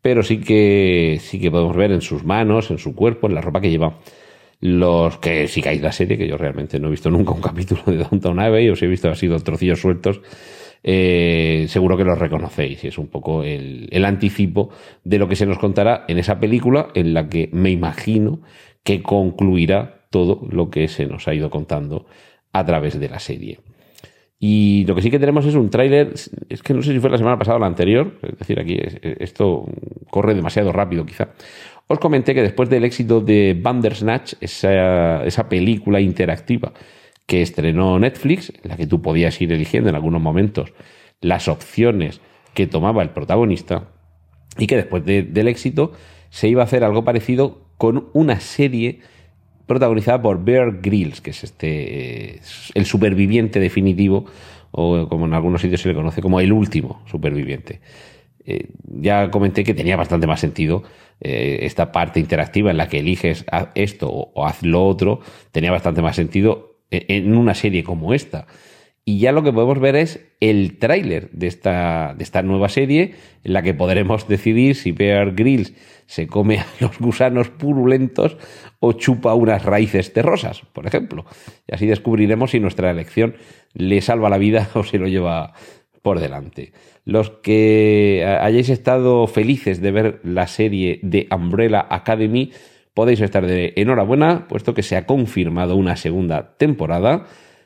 pero 0.00 0.22
sí 0.22 0.40
que 0.40 1.18
sí 1.20 1.40
que 1.40 1.50
podemos 1.50 1.76
ver 1.76 1.92
en 1.92 2.00
sus 2.00 2.24
manos, 2.24 2.70
en 2.70 2.78
su 2.78 2.94
cuerpo, 2.94 3.28
en 3.28 3.34
la 3.34 3.40
ropa 3.40 3.60
que 3.60 3.70
lleva. 3.70 3.98
Los 4.60 5.18
que 5.18 5.48
sigáis 5.48 5.82
la 5.82 5.90
serie, 5.90 6.16
que 6.16 6.28
yo 6.28 6.36
realmente 6.36 6.78
no 6.78 6.86
he 6.88 6.90
visto 6.90 7.10
nunca 7.10 7.32
un 7.32 7.40
capítulo 7.42 7.82
de 7.86 7.98
Downtown 7.98 8.40
Abbey, 8.40 8.68
os 8.68 8.82
he 8.82 8.86
visto 8.86 9.08
así 9.08 9.26
dos 9.26 9.44
trocillos 9.44 9.80
sueltos, 9.80 10.20
eh, 10.84 11.66
seguro 11.68 11.96
que 11.96 12.04
los 12.04 12.18
reconocéis 12.18 12.82
y 12.82 12.88
es 12.88 12.98
un 12.98 13.06
poco 13.06 13.44
el, 13.44 13.88
el, 13.92 14.04
anticipo 14.04 14.70
de 15.04 15.18
lo 15.18 15.28
que 15.28 15.36
se 15.36 15.46
nos 15.46 15.58
contará 15.58 16.04
en 16.08 16.18
esa 16.18 16.40
película 16.40 16.88
en 16.94 17.14
la 17.14 17.28
que 17.28 17.48
me 17.52 17.70
imagino 17.70 18.40
que 18.82 19.00
concluirá 19.00 20.01
todo 20.12 20.46
lo 20.48 20.70
que 20.70 20.86
se 20.86 21.06
nos 21.06 21.26
ha 21.26 21.34
ido 21.34 21.50
contando 21.50 22.06
a 22.52 22.64
través 22.64 23.00
de 23.00 23.08
la 23.08 23.18
serie. 23.18 23.58
Y 24.38 24.84
lo 24.86 24.94
que 24.94 25.02
sí 25.02 25.10
que 25.10 25.18
tenemos 25.18 25.46
es 25.46 25.54
un 25.54 25.70
tráiler, 25.70 26.12
es 26.48 26.62
que 26.62 26.74
no 26.74 26.82
sé 26.82 26.92
si 26.92 27.00
fue 27.00 27.10
la 27.10 27.18
semana 27.18 27.38
pasada 27.38 27.56
o 27.56 27.60
la 27.60 27.66
anterior, 27.66 28.18
es 28.22 28.38
decir, 28.38 28.60
aquí 28.60 28.78
esto 29.02 29.64
corre 30.10 30.34
demasiado 30.34 30.72
rápido 30.72 31.06
quizá, 31.06 31.30
os 31.86 31.98
comenté 31.98 32.34
que 32.34 32.42
después 32.42 32.68
del 32.68 32.84
éxito 32.84 33.20
de 33.20 33.56
Bandersnatch, 33.60 34.34
esa, 34.40 35.24
esa 35.24 35.48
película 35.48 36.00
interactiva 36.00 36.72
que 37.26 37.42
estrenó 37.42 37.98
Netflix, 37.98 38.52
en 38.62 38.70
la 38.70 38.76
que 38.76 38.86
tú 38.86 39.00
podías 39.00 39.40
ir 39.40 39.52
eligiendo 39.52 39.88
en 39.90 39.94
algunos 39.94 40.20
momentos 40.20 40.72
las 41.20 41.48
opciones 41.48 42.20
que 42.54 42.66
tomaba 42.66 43.02
el 43.02 43.10
protagonista 43.10 43.88
y 44.58 44.66
que 44.66 44.76
después 44.76 45.04
del 45.04 45.48
éxito 45.48 45.92
se 46.30 46.48
iba 46.48 46.62
a 46.62 46.64
hacer 46.64 46.82
algo 46.82 47.04
parecido 47.04 47.68
con 47.78 48.08
una 48.12 48.40
serie 48.40 49.00
protagonizada 49.72 50.22
por 50.22 50.44
Bear 50.44 50.80
Grylls, 50.80 51.20
que 51.20 51.30
es 51.30 51.44
este 51.44 52.40
el 52.74 52.86
superviviente 52.86 53.58
definitivo 53.58 54.26
o 54.70 55.08
como 55.08 55.26
en 55.26 55.34
algunos 55.34 55.60
sitios 55.60 55.80
se 55.80 55.88
le 55.88 55.94
conoce 55.94 56.22
como 56.22 56.40
el 56.40 56.52
último 56.52 57.02
superviviente. 57.06 57.80
Eh, 58.44 58.70
ya 58.84 59.30
comenté 59.30 59.62
que 59.62 59.74
tenía 59.74 59.96
bastante 59.96 60.26
más 60.26 60.40
sentido 60.40 60.82
eh, 61.20 61.60
esta 61.62 61.92
parte 61.92 62.18
interactiva 62.18 62.72
en 62.72 62.76
la 62.76 62.88
que 62.88 62.98
eliges 62.98 63.44
esto 63.76 64.10
o, 64.10 64.46
haz 64.46 64.62
lo 64.62 64.84
otro, 64.84 65.20
tenía 65.52 65.70
bastante 65.70 66.02
más 66.02 66.16
sentido 66.16 66.80
en, 66.90 67.36
una 67.36 67.54
serie 67.54 67.84
como 67.84 68.14
esta. 68.14 68.46
Y 69.04 69.18
ya 69.18 69.32
lo 69.32 69.42
que 69.42 69.52
podemos 69.52 69.80
ver 69.80 69.96
es 69.96 70.20
el 70.40 70.78
tráiler 70.78 71.30
de 71.30 71.48
esta, 71.48 72.14
de 72.16 72.24
esta 72.24 72.42
nueva 72.42 72.68
serie, 72.68 73.14
en 73.44 73.52
la 73.52 73.62
que 73.62 73.74
podremos 73.74 74.26
decidir 74.34 74.74
si 74.74 74.92
Bear 74.92 75.34
Grylls 75.34 75.74
se 76.12 76.26
come 76.26 76.58
a 76.58 76.66
los 76.78 76.98
gusanos 76.98 77.48
purulentos 77.48 78.36
o 78.80 78.92
chupa 78.92 79.32
unas 79.32 79.64
raíces 79.64 80.12
terrosas, 80.12 80.60
por 80.74 80.86
ejemplo. 80.86 81.24
Y 81.66 81.74
así 81.74 81.86
descubriremos 81.86 82.50
si 82.50 82.60
nuestra 82.60 82.90
elección 82.90 83.36
le 83.72 84.02
salva 84.02 84.28
la 84.28 84.36
vida 84.36 84.68
o 84.74 84.84
se 84.84 84.98
lo 84.98 85.08
lleva 85.08 85.54
por 86.02 86.20
delante. 86.20 86.74
Los 87.06 87.30
que 87.30 88.26
hayáis 88.42 88.68
estado 88.68 89.26
felices 89.26 89.80
de 89.80 89.90
ver 89.90 90.20
la 90.22 90.48
serie 90.48 91.00
de 91.02 91.28
Umbrella 91.34 91.86
Academy, 91.88 92.52
podéis 92.92 93.22
estar 93.22 93.46
de 93.46 93.72
enhorabuena, 93.76 94.48
puesto 94.48 94.74
que 94.74 94.82
se 94.82 94.96
ha 94.96 95.06
confirmado 95.06 95.76
una 95.76 95.96
segunda 95.96 96.58
temporada. 96.58 97.24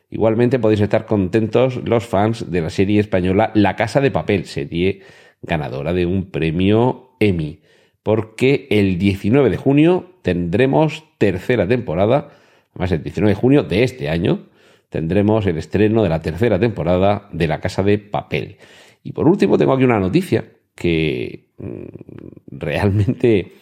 Igualmente 0.08 0.60
podéis 0.60 0.82
estar 0.82 1.06
contentos 1.06 1.80
los 1.84 2.06
fans 2.06 2.48
de 2.48 2.60
la 2.60 2.70
serie 2.70 3.00
española 3.00 3.50
La 3.54 3.74
Casa 3.74 4.00
de 4.00 4.12
Papel, 4.12 4.44
serie 4.44 5.00
ganadora 5.42 5.92
de 5.92 6.06
un 6.06 6.30
premio 6.30 7.16
Emmy, 7.18 7.60
porque 8.06 8.68
el 8.70 8.98
19 8.98 9.50
de 9.50 9.56
junio 9.56 10.06
tendremos 10.22 11.02
tercera 11.18 11.66
temporada, 11.66 12.28
además 12.70 12.92
el 12.92 13.02
19 13.02 13.30
de 13.30 13.34
junio 13.34 13.62
de 13.64 13.82
este 13.82 14.08
año, 14.08 14.44
tendremos 14.90 15.44
el 15.44 15.58
estreno 15.58 16.04
de 16.04 16.08
la 16.08 16.22
tercera 16.22 16.56
temporada 16.56 17.28
de 17.32 17.48
La 17.48 17.58
Casa 17.58 17.82
de 17.82 17.98
Papel. 17.98 18.58
Y 19.02 19.10
por 19.10 19.26
último 19.26 19.58
tengo 19.58 19.72
aquí 19.72 19.82
una 19.82 19.98
noticia 19.98 20.44
que 20.76 21.48
mm, 21.58 22.56
realmente 22.56 23.54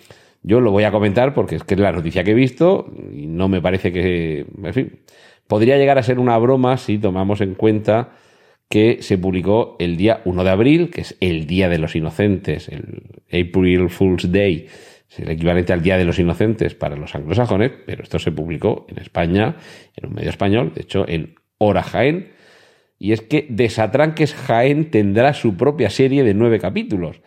yo 0.42 0.60
lo 0.60 0.72
voy 0.72 0.84
a 0.84 0.92
comentar 0.92 1.32
porque 1.32 1.56
es 1.56 1.64
que 1.64 1.72
es 1.72 1.80
la 1.80 1.92
noticia 1.92 2.22
que 2.22 2.32
he 2.32 2.34
visto 2.34 2.92
y 3.14 3.26
no 3.26 3.48
me 3.48 3.62
parece 3.62 3.92
que, 3.92 4.44
en 4.62 4.74
fin, 4.74 4.98
podría 5.46 5.78
llegar 5.78 5.96
a 5.96 6.02
ser 6.02 6.18
una 6.18 6.36
broma 6.36 6.76
si 6.76 6.98
tomamos 6.98 7.40
en 7.40 7.54
cuenta 7.54 8.10
que 8.68 9.02
se 9.02 9.18
publicó 9.18 9.76
el 9.78 9.96
día 9.96 10.20
1 10.24 10.44
de 10.44 10.50
abril, 10.50 10.90
que 10.90 11.02
es 11.02 11.16
el 11.20 11.46
Día 11.46 11.68
de 11.68 11.78
los 11.78 11.94
Inocentes, 11.94 12.68
el 12.68 13.02
April 13.28 13.88
Fool's 13.88 14.30
Day, 14.32 14.66
es 15.10 15.20
el 15.20 15.30
equivalente 15.30 15.72
al 15.72 15.82
Día 15.82 15.96
de 15.96 16.04
los 16.04 16.18
Inocentes 16.18 16.74
para 16.74 16.96
los 16.96 17.14
anglosajones, 17.14 17.72
pero 17.86 18.02
esto 18.02 18.18
se 18.18 18.32
publicó 18.32 18.86
en 18.88 18.98
España, 18.98 19.56
en 19.96 20.08
un 20.08 20.14
medio 20.14 20.30
español, 20.30 20.72
de 20.74 20.82
hecho 20.82 21.08
en 21.08 21.36
Hora 21.58 21.82
Jaén, 21.82 22.32
y 22.98 23.12
es 23.12 23.20
que 23.20 23.46
Desatranques 23.48 24.34
Jaén 24.34 24.90
tendrá 24.90 25.34
su 25.34 25.56
propia 25.56 25.90
serie 25.90 26.24
de 26.24 26.34
nueve 26.34 26.58
capítulos. 26.58 27.20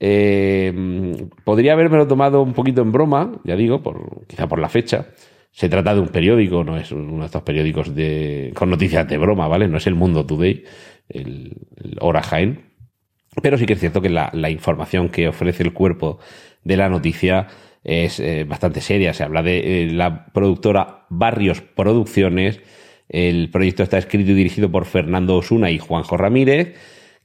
Eh, 0.00 0.72
podría 1.44 1.72
haberme 1.72 2.04
tomado 2.06 2.42
un 2.42 2.52
poquito 2.52 2.82
en 2.82 2.92
broma, 2.92 3.40
ya 3.44 3.56
digo, 3.56 3.82
por, 3.82 4.26
quizá 4.26 4.46
por 4.48 4.58
la 4.58 4.68
fecha. 4.68 5.06
Se 5.50 5.68
trata 5.68 5.94
de 5.94 6.00
un 6.00 6.08
periódico, 6.08 6.62
no 6.62 6.76
es 6.76 6.92
uno 6.92 7.20
de 7.20 7.26
estos 7.26 7.42
periódicos 7.42 7.94
de, 7.94 8.52
con 8.54 8.70
noticias 8.70 9.08
de 9.08 9.18
broma, 9.18 9.48
¿vale? 9.48 9.68
No 9.68 9.78
es 9.78 9.86
el 9.86 9.94
Mundo 9.94 10.24
Today, 10.24 10.64
el, 11.08 11.56
Hora 12.00 12.22
Jaén. 12.22 12.72
Pero 13.42 13.58
sí 13.58 13.66
que 13.66 13.72
es 13.72 13.80
cierto 13.80 14.00
que 14.00 14.10
la, 14.10 14.30
la 14.32 14.50
información 14.50 15.08
que 15.08 15.28
ofrece 15.28 15.62
el 15.62 15.72
cuerpo 15.72 16.18
de 16.64 16.76
la 16.76 16.88
noticia 16.88 17.48
es 17.84 18.20
eh, 18.20 18.44
bastante 18.44 18.80
seria. 18.80 19.14
Se 19.14 19.24
habla 19.24 19.42
de 19.42 19.82
eh, 19.82 19.90
la 19.90 20.26
productora 20.26 21.06
Barrios 21.08 21.60
Producciones. 21.60 22.60
El 23.08 23.50
proyecto 23.50 23.82
está 23.82 23.98
escrito 23.98 24.32
y 24.32 24.34
dirigido 24.34 24.70
por 24.70 24.84
Fernando 24.84 25.36
Osuna 25.36 25.70
y 25.70 25.78
Juanjo 25.78 26.16
Ramírez, 26.16 26.74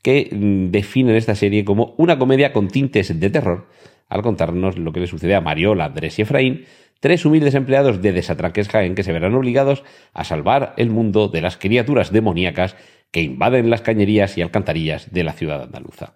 que 0.02 0.30
mm, 0.32 0.72
definen 0.72 1.16
esta 1.16 1.36
serie 1.36 1.66
como 1.66 1.96
una 1.98 2.18
comedia 2.18 2.54
con 2.54 2.70
tintes 2.70 3.20
de 3.20 3.30
terror, 3.30 3.68
al 4.08 4.22
contarnos 4.22 4.78
lo 4.78 4.94
que 4.94 5.02
le 5.02 5.08
sucede 5.08 5.36
a 5.36 5.42
Mariola, 5.42 5.86
Andrés 5.86 6.18
y 6.20 6.22
Efraín, 6.22 6.66
tres 7.04 7.26
humildes 7.26 7.54
empleados 7.54 8.02
de 8.02 8.14
Desatranques 8.14 8.70
Jaén 8.70 8.96
que 8.96 9.04
se 9.04 9.12
verán 9.12 9.36
obligados 9.36 9.84
a 10.14 10.24
salvar 10.24 10.74
el 10.78 10.90
mundo 10.90 11.28
de 11.28 11.42
las 11.42 11.58
criaturas 11.58 12.14
demoníacas 12.14 12.78
que 13.12 13.22
invaden 13.22 13.70
las 13.70 13.82
cañerías 13.82 14.38
y 14.38 14.42
alcantarillas 14.42 15.12
de 15.12 15.26
la 15.26 15.34
ciudad 15.34 15.64
andaluza. 15.64 16.14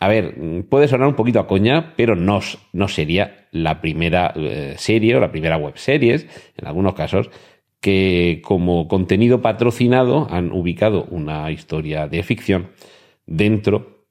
A 0.00 0.08
ver, 0.08 0.34
puede 0.68 0.88
sonar 0.88 1.06
un 1.06 1.14
poquito 1.14 1.38
a 1.38 1.46
coña, 1.46 1.94
pero 1.96 2.16
no, 2.16 2.40
no 2.72 2.88
sería 2.88 3.46
la 3.52 3.80
primera 3.80 4.32
eh, 4.34 4.74
serie 4.78 5.14
o 5.14 5.20
la 5.20 5.30
primera 5.30 5.58
web 5.58 5.78
series, 5.78 6.26
en 6.56 6.66
algunos 6.66 6.94
casos, 6.94 7.30
que 7.80 8.42
como 8.42 8.88
contenido 8.88 9.42
patrocinado 9.42 10.26
han 10.28 10.50
ubicado 10.50 11.04
una 11.04 11.52
historia 11.52 12.08
de 12.08 12.24
ficción 12.24 12.70
dentro 13.26 14.08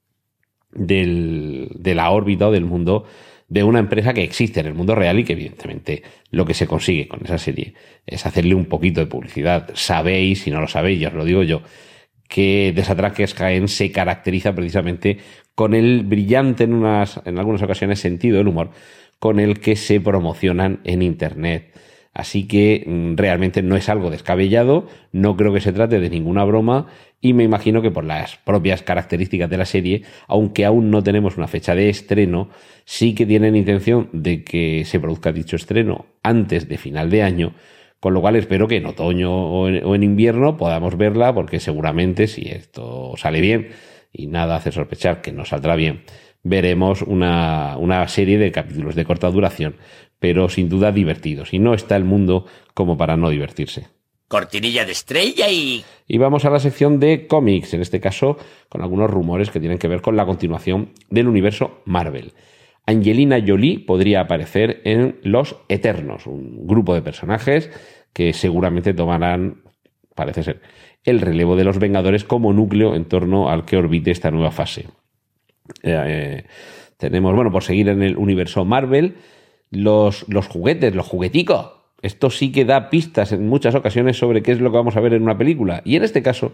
del, 0.72 1.72
de 1.76 1.94
la 1.94 2.10
órbita 2.12 2.48
o 2.48 2.52
del 2.54 2.64
mundo 2.64 3.04
de 3.48 3.64
una 3.64 3.80
empresa 3.80 4.14
que 4.14 4.24
existe 4.24 4.60
en 4.60 4.68
el 4.68 4.74
mundo 4.74 4.96
real 4.96 5.20
y 5.20 5.24
que 5.24 5.34
evidentemente 5.34 6.04
lo 6.32 6.46
que 6.46 6.54
se 6.54 6.68
consigue 6.68 7.08
con 7.08 7.24
esa 7.24 7.38
serie 7.38 7.74
es 8.06 8.26
hacerle 8.26 8.56
un 8.56 8.66
poquito 8.66 9.00
de 9.00 9.06
publicidad. 9.06 9.70
Sabéis, 9.74 10.42
si 10.42 10.52
no 10.52 10.62
lo 10.62 10.68
sabéis, 10.68 11.00
ya 11.00 11.10
os 11.10 11.14
lo 11.14 11.26
digo 11.26 11.44
yo, 11.44 11.62
que 12.28 12.74
Desatraques 12.76 13.34
Jaén 13.36 13.68
se 13.68 13.92
caracteriza 13.92 14.56
precisamente 14.56 15.20
con 15.54 15.74
el 15.74 16.04
brillante, 16.04 16.64
en, 16.64 16.74
unas, 16.74 17.22
en 17.26 17.38
algunas 17.38 17.62
ocasiones, 17.62 18.00
sentido 18.00 18.38
del 18.38 18.48
humor 18.48 18.72
con 19.20 19.40
el 19.40 19.60
que 19.60 19.76
se 19.76 20.02
promocionan 20.02 20.82
en 20.84 21.02
Internet. 21.02 21.74
Así 22.14 22.48
que 22.48 22.84
mm, 22.86 23.16
realmente 23.16 23.62
no 23.62 23.76
es 23.76 23.90
algo 23.90 24.10
descabellado, 24.10 24.88
no 25.12 25.36
creo 25.36 25.54
que 25.54 25.62
se 25.62 25.74
trate 25.74 26.00
de 26.00 26.10
ninguna 26.10 26.44
broma 26.44 26.88
y 27.26 27.34
me 27.34 27.44
imagino 27.44 27.82
que 27.82 27.90
por 27.90 28.04
las 28.04 28.36
propias 28.36 28.84
características 28.84 29.50
de 29.50 29.58
la 29.58 29.66
serie, 29.66 30.04
aunque 30.28 30.64
aún 30.64 30.92
no 30.92 31.02
tenemos 31.02 31.38
una 31.38 31.48
fecha 31.48 31.74
de 31.74 31.90
estreno, 31.90 32.50
sí 32.86 33.16
que 33.16 33.26
tienen 33.26 33.56
intención 33.56 34.10
de 34.14 34.44
que 34.44 34.86
se 34.86 35.00
produzca 35.00 35.32
dicho 35.32 35.56
estreno 35.56 36.06
antes 36.22 36.70
de 36.70 36.78
final 36.78 37.10
de 37.10 37.24
año, 37.24 37.56
con 38.00 38.14
lo 38.14 38.22
cual 38.22 38.36
espero 38.36 38.68
que 38.68 38.76
en 38.76 38.86
otoño 38.86 39.34
o 39.34 39.68
en, 39.68 40.04
invierno 40.04 40.56
podamos 40.56 40.98
verla, 40.98 41.34
porque 41.34 41.60
seguramente 41.60 42.28
si 42.28 42.44
esto 42.48 43.14
sale 43.18 43.42
bien 43.42 43.70
y 44.14 44.28
nada 44.28 44.58
hace 44.58 44.72
sospechar 44.72 45.24
que 45.24 45.32
no 45.32 45.46
saldrá 45.46 45.76
bien, 45.76 46.04
veremos 46.44 47.02
una, 47.02 47.76
una 47.80 48.08
serie 48.08 48.38
de 48.38 48.52
capítulos 48.52 48.94
de 48.94 49.04
corta 49.04 49.32
duración, 49.32 49.78
pero 50.20 50.48
sin 50.48 50.70
duda 50.70 50.92
divertidos. 50.92 51.56
Y 51.56 51.58
no 51.58 51.74
está 51.74 51.96
el 51.96 52.04
mundo 52.04 52.46
como 52.76 53.00
para 53.00 53.18
no 53.18 53.32
divertirse. 53.32 53.95
Cortinilla 54.28 54.86
de 54.86 54.92
estrella 54.92 55.50
y... 55.50 55.84
Y 56.08 56.18
vamos 56.18 56.46
a 56.46 56.50
la 56.50 56.60
sección 56.60 57.00
de 57.00 57.28
cómics, 57.28 57.74
en 57.74 57.82
este 57.82 58.00
caso 58.00 58.38
con 58.70 58.82
algunos 58.82 59.10
rumores 59.10 59.50
que 59.50 59.60
tienen 59.60 59.78
que 59.78 59.88
ver 59.88 60.02
con 60.02 60.16
la 60.16 60.26
continuación 60.26 60.92
del 61.10 61.28
universo 61.28 61.82
Marvel. 61.86 62.34
Angelina 62.88 63.44
Jolie 63.46 63.80
podría 63.80 64.22
aparecer 64.22 64.82
en 64.84 65.20
Los 65.24 65.56
Eternos, 65.70 66.28
un 66.28 66.68
grupo 66.68 66.94
de 66.94 67.02
personajes 67.02 67.72
que 68.14 68.34
seguramente 68.34 68.94
tomarán, 68.94 69.64
parece 70.16 70.44
ser, 70.44 70.62
el 71.04 71.22
relevo 71.22 71.56
de 71.56 71.64
los 71.64 71.80
Vengadores 71.80 72.24
como 72.24 72.54
núcleo 72.54 72.96
en 72.96 73.06
torno 73.06 73.50
al 73.50 73.66
que 73.66 73.78
orbite 73.78 74.12
esta 74.12 74.32
nueva 74.32 74.52
fase. 74.52 74.88
Eh, 75.84 76.04
eh, 76.08 76.46
tenemos, 76.98 77.36
bueno, 77.36 77.52
por 77.52 77.64
seguir 77.64 77.90
en 77.90 78.04
el 78.04 78.18
universo 78.18 78.66
Marvel, 78.66 79.18
los, 79.72 80.26
los 80.30 80.48
juguetes, 80.48 80.96
los 80.96 81.08
jugueticos. 81.08 81.75
Esto 82.06 82.30
sí 82.30 82.52
que 82.52 82.66
da 82.66 82.92
pistas 82.92 83.32
en 83.32 83.48
muchas 83.48 83.74
ocasiones 83.74 84.16
sobre 84.18 84.44
qué 84.44 84.52
es 84.52 84.60
lo 84.60 84.70
que 84.70 84.78
vamos 84.78 84.96
a 84.96 85.00
ver 85.00 85.14
en 85.14 85.24
una 85.24 85.40
película. 85.40 85.82
Y 85.86 85.96
en 85.96 86.04
este 86.04 86.22
caso, 86.22 86.52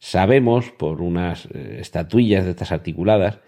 sabemos 0.00 0.72
por 0.72 1.00
unas 1.00 1.46
eh, 1.54 1.76
estatuillas 1.78 2.44
de 2.44 2.50
estas 2.50 2.72
articuladas 2.72 3.38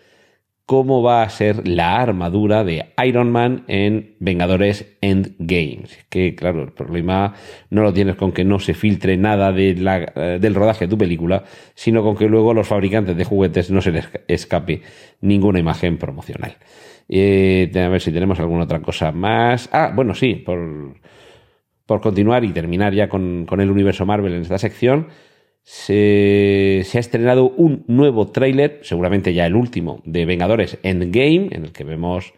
cómo 0.66 1.02
va 1.02 1.24
a 1.24 1.28
ser 1.28 1.66
la 1.66 2.00
armadura 2.00 2.62
de 2.62 2.92
Iron 3.04 3.32
Man 3.32 3.64
en 3.66 4.14
Vengadores 4.20 4.96
Endgame. 5.00 5.82
Que 6.08 6.36
claro, 6.36 6.62
el 6.62 6.70
problema 6.70 7.34
no 7.70 7.82
lo 7.82 7.92
tienes 7.92 8.14
con 8.14 8.30
que 8.30 8.44
no 8.44 8.60
se 8.60 8.72
filtre 8.72 9.16
nada 9.16 9.50
de 9.50 9.74
la, 9.74 10.12
eh, 10.14 10.38
del 10.40 10.54
rodaje 10.54 10.84
de 10.84 10.90
tu 10.90 10.96
película, 10.96 11.42
sino 11.74 12.04
con 12.04 12.16
que 12.16 12.28
luego 12.28 12.54
los 12.54 12.68
fabricantes 12.68 13.16
de 13.16 13.24
juguetes 13.24 13.68
no 13.72 13.82
se 13.82 13.90
les 13.90 14.08
escape 14.28 14.82
ninguna 15.20 15.58
imagen 15.58 15.98
promocional. 15.98 16.56
Eh, 17.08 17.68
a 17.74 17.88
ver 17.88 18.00
si 18.00 18.12
tenemos 18.12 18.38
alguna 18.38 18.62
otra 18.62 18.80
cosa 18.80 19.10
más. 19.10 19.68
Ah, 19.72 19.90
bueno, 19.92 20.14
sí, 20.14 20.36
por, 20.36 20.94
por 21.86 22.00
continuar 22.00 22.44
y 22.44 22.52
terminar 22.52 22.94
ya 22.94 23.08
con, 23.08 23.46
el 23.50 23.70
universo 23.70 24.06
Marvel 24.06 24.34
en 24.34 24.42
esta 24.42 24.58
sección 24.58 25.08
se, 25.62 26.84
ha 26.94 26.98
estrenado 26.98 27.50
un 27.50 27.84
nuevo 27.86 28.28
tráiler, 28.28 28.80
seguramente 28.82 29.32
ya 29.34 29.46
el 29.46 29.54
último, 29.54 30.02
de 30.04 30.26
Vengadores 30.26 30.78
Endgame, 30.82 31.48
en 31.52 31.64
el 31.64 31.72
que 31.72 31.84
vemos, 31.84 32.34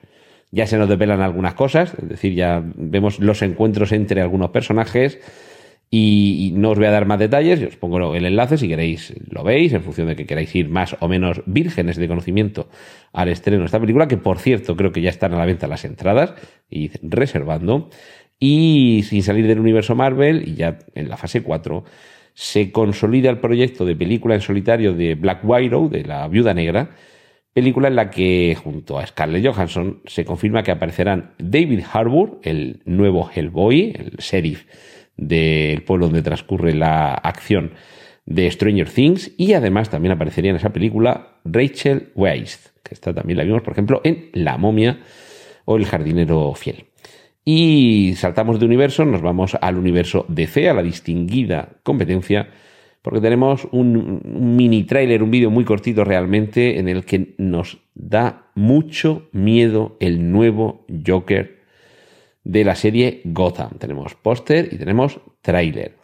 ya 0.50 0.66
se 0.66 0.76
nos 0.76 0.88
develan 0.88 1.20
algunas 1.20 1.54
cosas, 1.54 1.94
es 2.00 2.09
decir, 2.09 2.35
ya 2.35 2.62
vemos 2.76 3.20
los 3.20 3.42
encuentros 3.42 3.92
entre 3.92 4.20
algunos 4.20 4.50
personajes 4.50 5.20
Y, 5.96 6.50
no 6.57 6.70
os 6.70 6.78
voy 6.78 6.87
a 6.87 6.90
dar 6.90 7.07
más 7.07 7.20
detalles, 7.20 7.62
os 7.62 7.76
pongo 7.76 8.16
el 8.16 8.26
enlace 8.26 8.59
si 8.59 8.66
queréis 8.66 9.14
lo 9.30 9.44
veis, 9.44 9.72
en 9.72 9.83
función 9.83 10.09
de 10.09 10.16
que 10.16 10.26
queráis 10.26 10.52
ir 10.57 10.68
más 10.68 10.96
o 10.98 11.07
menos 11.07 11.42
vírgenes 11.46 11.96
de 11.96 12.09
conocimiento 12.09 12.68
al 13.12 13.28
estreno 13.28 13.61
de 13.61 13.66
esta 13.66 13.78
película, 13.78 14.09
que 14.09 14.16
por 14.16 14.38
cierto 14.38 14.74
creo 14.74 14.90
que 14.90 15.02
ya 15.02 15.11
están 15.11 15.35
a 15.35 15.38
la 15.38 15.46
venta 15.46 15.68
las 15.68 15.85
entradas 15.85 16.35
y 16.68 16.90
reservando. 17.00 17.90
Y 18.38 19.04
sin 19.04 19.22
salir 19.22 19.46
del 19.46 19.60
universo 19.60 19.94
Marvel, 19.94 20.48
y 20.48 20.54
ya 20.54 20.78
en 20.94 21.08
la 21.08 21.16
fase 21.16 21.42
4, 21.42 21.84
se 22.34 22.72
consolida 22.72 23.30
el 23.30 23.38
proyecto 23.38 23.84
de 23.84 23.96
película 23.96 24.34
en 24.34 24.40
solitario 24.40 24.92
de 24.92 25.14
Black 25.14 25.40
Widow, 25.44 25.88
de 25.88 26.04
la 26.04 26.26
Viuda 26.28 26.52
Negra, 26.52 26.90
película 27.52 27.88
en 27.88 27.96
la 27.96 28.10
que 28.10 28.56
junto 28.62 28.98
a 28.98 29.06
Scarlett 29.06 29.46
Johansson 29.46 30.00
se 30.04 30.24
confirma 30.24 30.64
que 30.64 30.72
aparecerán 30.72 31.34
David 31.38 31.84
Harbour, 31.90 32.40
el 32.42 32.82
nuevo 32.84 33.30
Hellboy, 33.32 33.94
el 33.96 34.16
sheriff 34.18 34.66
del 35.16 35.82
pueblo 35.84 36.06
donde 36.06 36.22
transcurre 36.22 36.74
la 36.74 37.14
acción 37.14 37.72
de 38.26 38.50
Stranger 38.50 38.88
Things 38.88 39.32
y 39.36 39.52
además 39.52 39.90
también 39.90 40.12
aparecería 40.12 40.50
en 40.50 40.56
esa 40.56 40.72
película 40.72 41.38
Rachel 41.44 42.10
Weisz, 42.16 42.72
que 42.82 42.94
esta 42.94 43.14
también 43.14 43.38
la 43.38 43.44
vimos 43.44 43.62
por 43.62 43.72
ejemplo 43.72 44.00
en 44.02 44.30
La 44.32 44.58
momia 44.58 44.98
o 45.64 45.76
El 45.76 45.86
jardinero 45.86 46.52
fiel. 46.54 46.86
Y 47.44 48.14
saltamos 48.16 48.59
de 48.59 48.64
universo, 48.64 49.04
nos 49.04 49.20
vamos 49.20 49.57
al 49.61 49.76
universo 49.76 50.24
DC, 50.28 50.68
a 50.68 50.74
la 50.74 50.83
distinguida 50.83 51.68
competencia, 51.83 52.48
porque 53.02 53.20
tenemos 53.20 53.68
un, 53.70 54.22
mini 54.57 54.85
tráiler, 54.85 55.22
un 55.22 55.30
vídeo 55.30 55.50
muy 55.50 55.64
cortito 55.64 56.04
realmente, 56.04 56.78
en 56.78 56.88
el 56.88 57.04
que 57.04 57.35
nos 57.37 57.78
da 57.94 58.46
mucho 58.54 59.28
miedo 59.33 59.98
el 60.00 60.33
nuevo 60.33 60.87
Joker 61.07 61.59
de 62.44 62.64
la 62.64 62.74
serie 62.74 63.20
Gotham. 63.24 63.76
Tenemos 63.78 64.14
póster 64.14 64.70
y 64.72 64.78
tenemos 64.78 65.20
tráiler. 65.42 65.96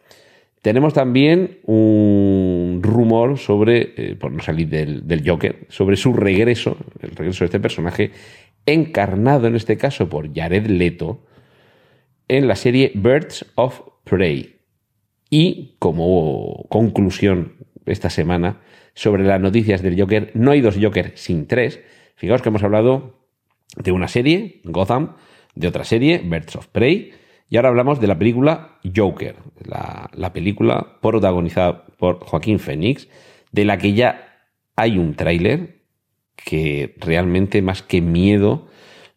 Tenemos 0.61 0.93
también 0.93 1.61
un 1.65 2.81
rumor 2.83 3.39
sobre, 3.39 3.95
eh, 3.97 4.15
por 4.15 4.31
no 4.31 4.43
salir 4.43 4.69
del, 4.69 5.09
del, 5.09 5.27
Joker, 5.27 5.61
sobre 5.71 5.97
su 5.97 6.13
regreso, 6.13 6.77
el 7.01 7.13
regreso 7.13 7.45
de 7.45 7.47
este 7.47 7.61
personaje, 7.61 8.11
encarnado 8.67 9.47
en 9.47 9.57
este 9.57 9.79
caso 9.79 10.11
por 10.11 10.35
Jared 10.35 10.67
Leto, 10.67 11.23
en 12.31 12.47
la 12.47 12.55
serie 12.55 12.93
Birds 12.95 13.45
of 13.57 13.83
Prey. 14.05 14.61
Y 15.31 15.75
como 15.81 16.65
conclusión 16.69 17.67
esta 17.87 18.09
semana 18.09 18.61
sobre 18.95 19.25
las 19.25 19.41
noticias 19.41 19.83
del 19.83 20.01
Joker, 20.01 20.31
no 20.35 20.53
hay 20.53 20.61
dos 20.61 20.77
Joker 20.81 21.13
sin 21.17 21.49
tres. 21.49 21.81
Fijaos 22.15 22.41
que 22.41 22.49
hemos 22.49 22.63
hablado 22.63 23.27
de 23.77 23.91
una 23.91 24.07
serie, 24.07 24.61
Gotham, 24.63 25.17
de 25.57 25.67
otra 25.67 25.83
serie, 25.83 26.19
Birds 26.19 26.55
of 26.55 26.69
Prey, 26.69 27.13
y 27.49 27.57
ahora 27.57 27.71
hablamos 27.71 28.01
de 28.01 28.07
la 28.07 28.17
película 28.17 28.79
Joker, 28.95 29.35
la, 29.65 30.33
película 30.33 30.99
protagonizada 31.03 31.85
por 31.99 32.21
Joaquín 32.21 32.61
Phoenix, 32.61 33.09
de 33.51 33.65
la 33.65 33.77
que 33.77 33.93
ya 33.95 34.47
hay 34.77 34.99
un 34.99 35.15
tráiler 35.15 35.81
que 36.37 36.95
realmente 36.99 37.61
más 37.61 37.83
que 37.83 38.01
miedo 38.01 38.69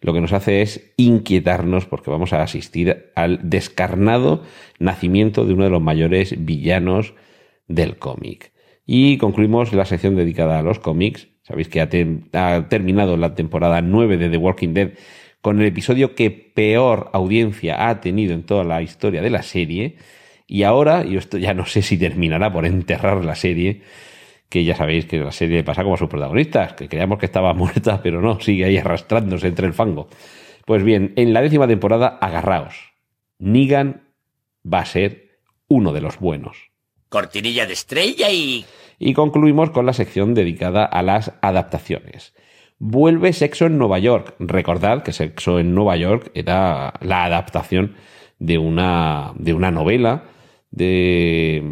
lo 0.04 0.13
que 0.13 0.20
nos 0.22 0.34
hace 0.34 0.62
es 0.62 0.94
inquietarnos 0.98 1.86
porque 1.86 2.12
vamos 2.12 2.34
a 2.34 2.44
asistir 2.44 3.12
al 3.16 3.39
descarnado 3.42 4.44
nacimiento 4.78 5.46
de 5.46 5.54
uno 5.54 5.63
de 5.63 5.70
los 5.70 5.82
mayores 5.82 6.36
villanos 6.46 7.13
del 7.70 7.98
cómic. 7.98 8.52
Y 8.86 9.18
concluimos 9.18 9.72
la 9.72 9.86
sección 9.86 10.18
dedicada 10.18 10.60
a 10.60 10.62
los 10.62 10.80
cómics. 10.80 11.30
Sabéis 11.44 11.70
que 11.70 11.80
ha, 11.80 11.89
terminado 12.68 13.16
la 13.16 13.34
temporada 13.34 13.82
9 13.82 14.18
de 14.18 14.30
The 14.30 14.38
Walking 14.38 14.74
Dead 14.74 14.92
con 15.39 15.62
el 15.62 15.68
episodio 15.68 16.16
que 16.16 16.32
peor 16.32 17.10
audiencia 17.13 17.88
ha 17.88 18.02
tenido 18.02 18.34
en 18.34 18.44
toda 18.44 18.66
la 18.66 18.82
historia 18.82 19.22
de 19.22 19.30
la 19.30 19.42
serie. 19.42 19.96
Y 20.48 20.63
ahora, 20.63 21.06
y 21.06 21.16
esto 21.16 21.38
ya 21.38 21.54
no 21.54 21.66
sé 21.66 21.82
si 21.82 21.98
terminará 21.98 22.52
por 22.52 22.66
enterrar 22.66 23.24
la 23.24 23.36
serie, 23.36 23.82
que 24.54 24.63
ya 24.63 24.76
sabéis 24.76 25.08
que 25.08 25.18
la 25.18 25.32
serie 25.32 25.63
pasa 25.63 25.82
como 25.82 25.96
a 25.96 25.98
sus 25.98 26.08
protagonistas, 26.08 26.74
que 26.74 26.88
creíamos 26.88 27.18
que 27.18 27.26
estaba 27.26 27.56
muerta, 27.56 28.00
pero 28.04 28.22
no, 28.22 28.39
sigue 28.39 28.66
ahí 28.66 28.78
arrastrándose 28.78 29.48
entre 29.48 29.66
el 29.66 29.74
fango. 29.74 30.08
Pues 30.68 30.84
bien, 30.84 31.12
en 31.16 31.34
la 31.34 31.42
décima 31.42 31.68
temporada, 31.68 32.20
agarraos. 32.22 32.76
Negan 33.39 34.04
va 34.63 34.82
a 34.82 34.86
ser 34.86 35.39
uno 35.68 35.92
de 35.92 36.02
los 36.02 36.20
buenos. 36.20 36.70
Cortinilla 37.10 37.66
de 37.66 37.74
estrella 37.74 38.30
y... 38.30 38.63
Y 39.00 39.13
concluimos 39.13 39.72
con 39.72 39.88
la 39.88 39.94
sección 39.94 40.36
dedicada 40.36 40.86
a 40.86 41.02
las 41.02 41.34
adaptaciones. 41.42 42.36
Vuelve 42.78 43.34
Sexo 43.34 43.66
en 43.66 43.80
Nueva 43.80 43.98
York. 43.98 44.36
Recordad 44.38 45.02
que 45.02 45.13
Sexo 45.13 45.58
en 45.58 45.74
Nueva 45.74 45.98
York 45.98 46.30
era 46.36 46.94
la 47.02 47.24
adaptación 47.26 47.96
de 48.38 48.60
una, 48.60 49.34
de 49.36 49.56
una 49.56 49.72
novela 49.72 50.26
de. 50.70 51.63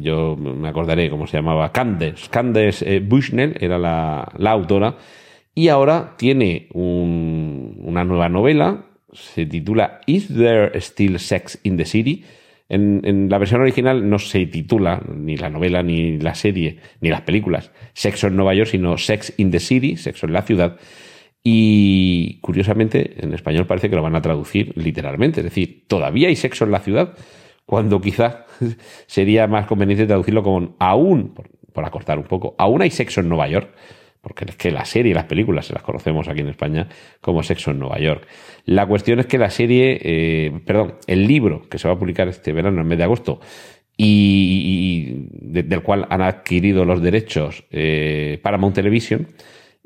Yo 0.00 0.36
me 0.36 0.68
acordaré 0.68 1.10
cómo 1.10 1.26
se 1.26 1.36
llamaba. 1.36 1.72
Candace. 1.72 2.28
Candace 2.30 2.96
eh, 2.96 3.00
Bushnell 3.00 3.56
era 3.60 3.78
la, 3.78 4.50
autora. 4.50 4.96
Y 5.54 5.68
ahora 5.68 6.14
tiene 6.16 6.68
un, 6.72 7.76
una 7.82 8.04
nueva 8.04 8.28
novela. 8.28 8.86
Se 9.12 9.46
titula 9.46 10.00
Is 10.06 10.28
There 10.28 10.78
Still 10.80 11.18
Sex 11.18 11.58
in 11.62 11.76
the 11.76 11.84
City? 11.84 12.24
En, 12.68 13.28
la 13.30 13.38
versión 13.38 13.60
original 13.60 14.08
no 14.08 14.18
se 14.18 14.44
titula 14.46 15.00
ni 15.14 15.36
la 15.36 15.50
novela, 15.50 15.82
ni 15.82 16.18
la 16.18 16.34
serie, 16.34 16.78
ni 17.00 17.10
las 17.10 17.20
películas 17.20 17.70
Sexo 17.92 18.26
en 18.26 18.36
Nueva 18.36 18.54
York, 18.54 18.70
sino 18.70 18.98
Sex 18.98 19.34
in 19.36 19.50
the 19.50 19.60
City, 19.60 19.96
Sexo 19.96 20.26
en 20.26 20.32
la 20.32 20.42
ciudad. 20.42 20.76
Y 21.44 22.40
curiosamente, 22.40 23.14
en 23.24 23.32
español 23.32 23.66
parece 23.68 23.88
que 23.88 23.94
lo 23.94 24.02
van 24.02 24.16
a 24.16 24.20
traducir 24.20 24.72
literalmente. 24.74 25.40
Es 25.40 25.44
decir, 25.44 25.84
todavía 25.86 26.26
hay 26.26 26.34
sexo 26.34 26.64
en 26.64 26.72
la 26.72 26.80
ciudad, 26.80 27.14
cuando 27.66 28.00
quizá 28.00 28.46
sería 29.06 29.46
más 29.46 29.66
conveniente 29.66 30.06
traducirlo 30.06 30.42
como 30.42 30.76
aún, 30.78 31.34
por, 31.72 31.84
acortar 31.84 32.18
un 32.18 32.24
poco, 32.24 32.54
aún 32.56 32.80
hay 32.80 32.90
sexo 32.90 33.20
en 33.20 33.28
Nueva 33.28 33.48
York 33.48 33.68
porque 34.22 34.44
es 34.44 34.56
que 34.56 34.72
la 34.72 34.84
serie 34.84 35.12
y 35.12 35.14
las 35.14 35.26
películas 35.26 35.66
se 35.66 35.72
las 35.72 35.84
conocemos 35.84 36.26
aquí 36.26 36.40
en 36.40 36.48
España 36.48 36.88
como 37.20 37.44
Sexo 37.44 37.70
en 37.70 37.78
Nueva 37.78 38.00
York. 38.00 38.26
La 38.64 38.84
cuestión 38.84 39.20
es 39.20 39.26
que 39.26 39.38
la 39.38 39.50
serie, 39.50 40.00
eh, 40.02 40.52
perdón, 40.66 40.94
el 41.06 41.28
libro 41.28 41.62
que 41.68 41.78
se 41.78 41.86
va 41.86 41.94
a 41.94 41.98
publicar 41.98 42.26
este 42.26 42.52
verano, 42.52 42.80
en 42.80 42.88
mes 42.88 42.98
de 42.98 43.04
agosto, 43.04 43.38
y, 43.96 45.28
del 45.30 45.80
cual 45.82 46.08
han 46.10 46.22
adquirido 46.22 46.84
los 46.84 47.00
derechos 47.02 47.64
eh, 47.70 48.40
Paramount 48.42 48.74
Television, 48.74 49.28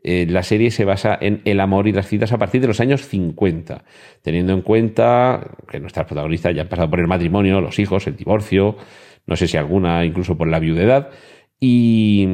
eh, 0.03 0.27
la 0.29 0.43
serie 0.43 0.71
se 0.71 0.85
basa 0.85 1.17
en 1.21 1.43
el 1.45 1.61
amor 1.61 1.89
y 1.89 1.93
las 1.93 2.07
citas 2.07 2.33
a 2.33 2.39
partir 2.39 2.61
de 2.61 2.67
los 2.67 2.81
años 2.81 3.07
50, 3.07 3.85
teniendo 4.23 4.53
en 4.53 4.63
cuenta 4.63 5.57
que 5.69 5.81
nuestras 5.81 6.07
protagonistas 6.07 6.55
ya 6.55 6.63
han 6.63 6.69
pasado 6.69 6.91
por 6.91 7.01
el 7.01 7.07
matrimonio, 7.07 7.61
los 7.61 7.79
hijos, 7.79 8.07
el 8.07 8.17
divorcio, 8.17 8.77
no 9.27 9.37
sé 9.37 9.47
si 9.47 9.57
alguna 9.57 10.05
incluso 10.05 10.37
por 10.37 10.49
la 10.49 10.59
viudedad, 10.59 11.11
y 11.59 12.27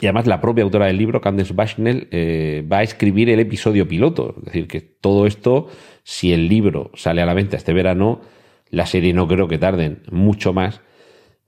y 0.00 0.06
además 0.06 0.26
la 0.26 0.40
propia 0.40 0.62
autora 0.62 0.86
del 0.86 0.98
libro, 0.98 1.20
Candace 1.20 1.52
Bushnell, 1.52 2.06
eh, 2.12 2.64
va 2.70 2.78
a 2.78 2.82
escribir 2.82 3.28
el 3.28 3.40
episodio 3.40 3.88
piloto. 3.88 4.36
Es 4.38 4.44
decir, 4.44 4.68
que 4.68 4.80
todo 4.80 5.26
esto, 5.26 5.68
si 6.04 6.32
el 6.32 6.48
libro 6.48 6.92
sale 6.94 7.22
a 7.22 7.26
la 7.26 7.34
venta 7.34 7.56
este 7.56 7.72
verano, 7.72 8.20
la 8.68 8.86
serie 8.86 9.12
no 9.12 9.26
creo 9.26 9.48
que 9.48 9.58
tarden 9.58 10.02
mucho 10.12 10.52
más. 10.52 10.80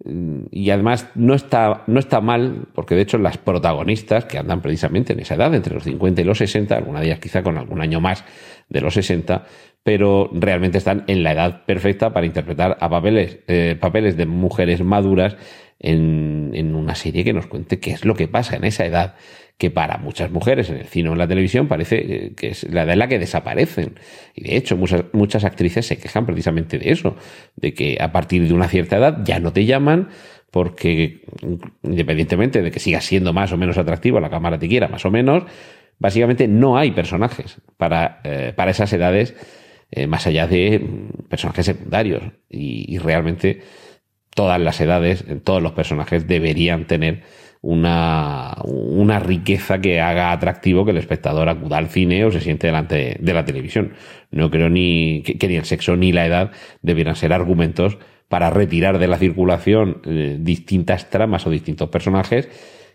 Mm, 0.05 0.47
y 0.51 0.71
además 0.71 1.09
no 1.15 1.35
está, 1.35 1.85
no 1.87 2.01
está 2.01 2.21
mal, 2.21 2.67
porque 2.75 2.95
de 2.95 3.03
hecho 3.03 3.19
las 3.19 3.39
protagonistas, 3.39 4.25
que 4.25 4.39
andan 4.39 4.61
precisamente 4.61 5.13
en 5.13 5.21
esa 5.21 5.35
edad, 5.35 5.55
entre 5.55 5.75
los 5.75 5.85
50 5.85 6.21
y 6.21 6.25
los 6.25 6.39
60, 6.39 6.77
alguna 6.77 7.01
de 7.01 7.19
quizá 7.21 7.43
con 7.43 7.57
algún 7.57 7.81
año 7.81 8.01
más 8.01 8.25
de 8.69 8.81
los 8.81 8.95
60, 8.95 9.45
pero 9.83 10.31
realmente 10.33 10.79
están 10.79 11.05
en 11.07 11.23
la 11.23 11.33
edad 11.33 11.65
perfecta 11.65 12.13
para 12.13 12.27
interpretar 12.27 12.77
a 12.81 12.89
papeles, 12.89 13.41
eh, 13.49 13.77
papeles 13.81 14.17
de 14.17 14.27
mujeres 14.27 14.83
maduras 14.83 15.37
en, 15.83 16.75
una 16.75 16.95
serie 16.95 17.25
que 17.25 17.33
nos 17.33 17.47
cuente 17.47 17.81
qué 17.81 17.91
es 17.91 18.05
lo 18.05 18.15
que 18.15 18.29
pasa 18.29 18.57
en 18.57 18.65
esa 18.65 18.87
edad 18.87 19.15
que 19.59 19.71
para 19.71 19.99
muchas 19.99 20.31
mujeres 20.31 20.71
en 20.71 20.77
el 20.77 20.87
cine 20.87 21.09
o 21.09 21.13
en 21.13 21.19
la 21.19 21.29
televisión 21.29 21.69
parece 21.69 21.97
eh, 21.99 22.33
que 22.35 22.49
es 22.49 22.65
la 22.65 22.83
edad 22.83 22.95
en 22.95 22.99
la 22.99 23.09
que 23.09 23.19
desaparecen. 23.19 23.95
Y 24.35 24.45
de 24.45 24.57
hecho, 24.57 24.77
muchas, 24.77 25.05
muchas 25.13 25.45
actrices 25.45 25.87
se 25.87 25.99
quejan 25.99 26.27
precisamente 26.27 26.79
de 26.79 26.91
eso, 26.91 27.17
de 27.57 27.75
que 27.75 27.99
a 28.01 28.13
partir 28.13 28.47
de 28.47 28.55
una 28.55 28.69
cierta 28.69 28.97
edad 28.97 29.19
ya 29.25 29.39
no 29.39 29.53
te 29.53 29.65
llaman 29.65 30.09
porque 30.51 31.23
independientemente 31.83 32.61
de 32.61 32.71
que 32.71 32.79
sigas 32.79 33.05
siendo 33.05 33.33
más 33.33 33.53
o 33.53 33.57
menos 33.57 33.79
atractivo, 33.79 34.21
la 34.21 34.29
cámara 34.29 34.59
te 34.59 34.69
quiera 34.69 34.89
más 34.89 35.05
o 35.07 35.11
menos, 35.11 35.45
básicamente 35.99 36.47
no 36.47 36.77
hay 36.77 36.91
personajes 36.91 37.61
para, 37.79 38.21
eh, 38.25 38.53
para 38.55 38.73
esas 38.73 38.93
edades 38.93 39.35
eh, 39.95 40.07
más 40.07 40.27
allá 40.27 40.47
de 40.47 40.81
personajes 41.29 41.67
secundarios. 41.67 42.23
Y, 42.49 42.97
realmente 42.99 43.61
todas 44.35 44.59
las 44.59 44.81
edades, 44.81 45.25
todos 45.45 45.63
los 45.63 45.73
personajes 45.73 46.27
deberían 46.27 46.87
tener 46.87 47.23
una, 47.63 48.57
una, 48.65 49.21
riqueza 49.21 49.81
que 49.81 50.01
haga 50.01 50.33
atractivo 50.33 50.85
que 50.85 50.91
el 50.91 50.97
espectador 50.97 51.49
acuda 51.49 51.79
al 51.79 51.89
cine 51.89 52.25
o 52.25 52.33
se 52.33 52.41
siente 52.41 52.67
delante 52.67 53.17
de 53.21 53.33
la 53.33 53.45
televisión. 53.45 53.93
No 54.33 54.51
creo 54.51 54.69
ni 54.69 55.23
que, 55.23 55.49
ni 55.49 55.55
el 55.55 55.65
sexo 55.65 55.97
ni 55.97 56.11
la 56.11 56.27
edad 56.27 56.51
debieran 56.83 57.15
ser 57.15 57.33
argumentos 57.33 57.99
para 58.29 58.51
retirar 58.51 58.99
de 58.99 59.07
la 59.07 59.17
circulación 59.17 60.03
eh, 60.05 60.39
distintas 60.41 61.09
tramas 61.09 61.47
o 61.47 61.51
distintos 61.51 61.89
personajes, 61.89 62.49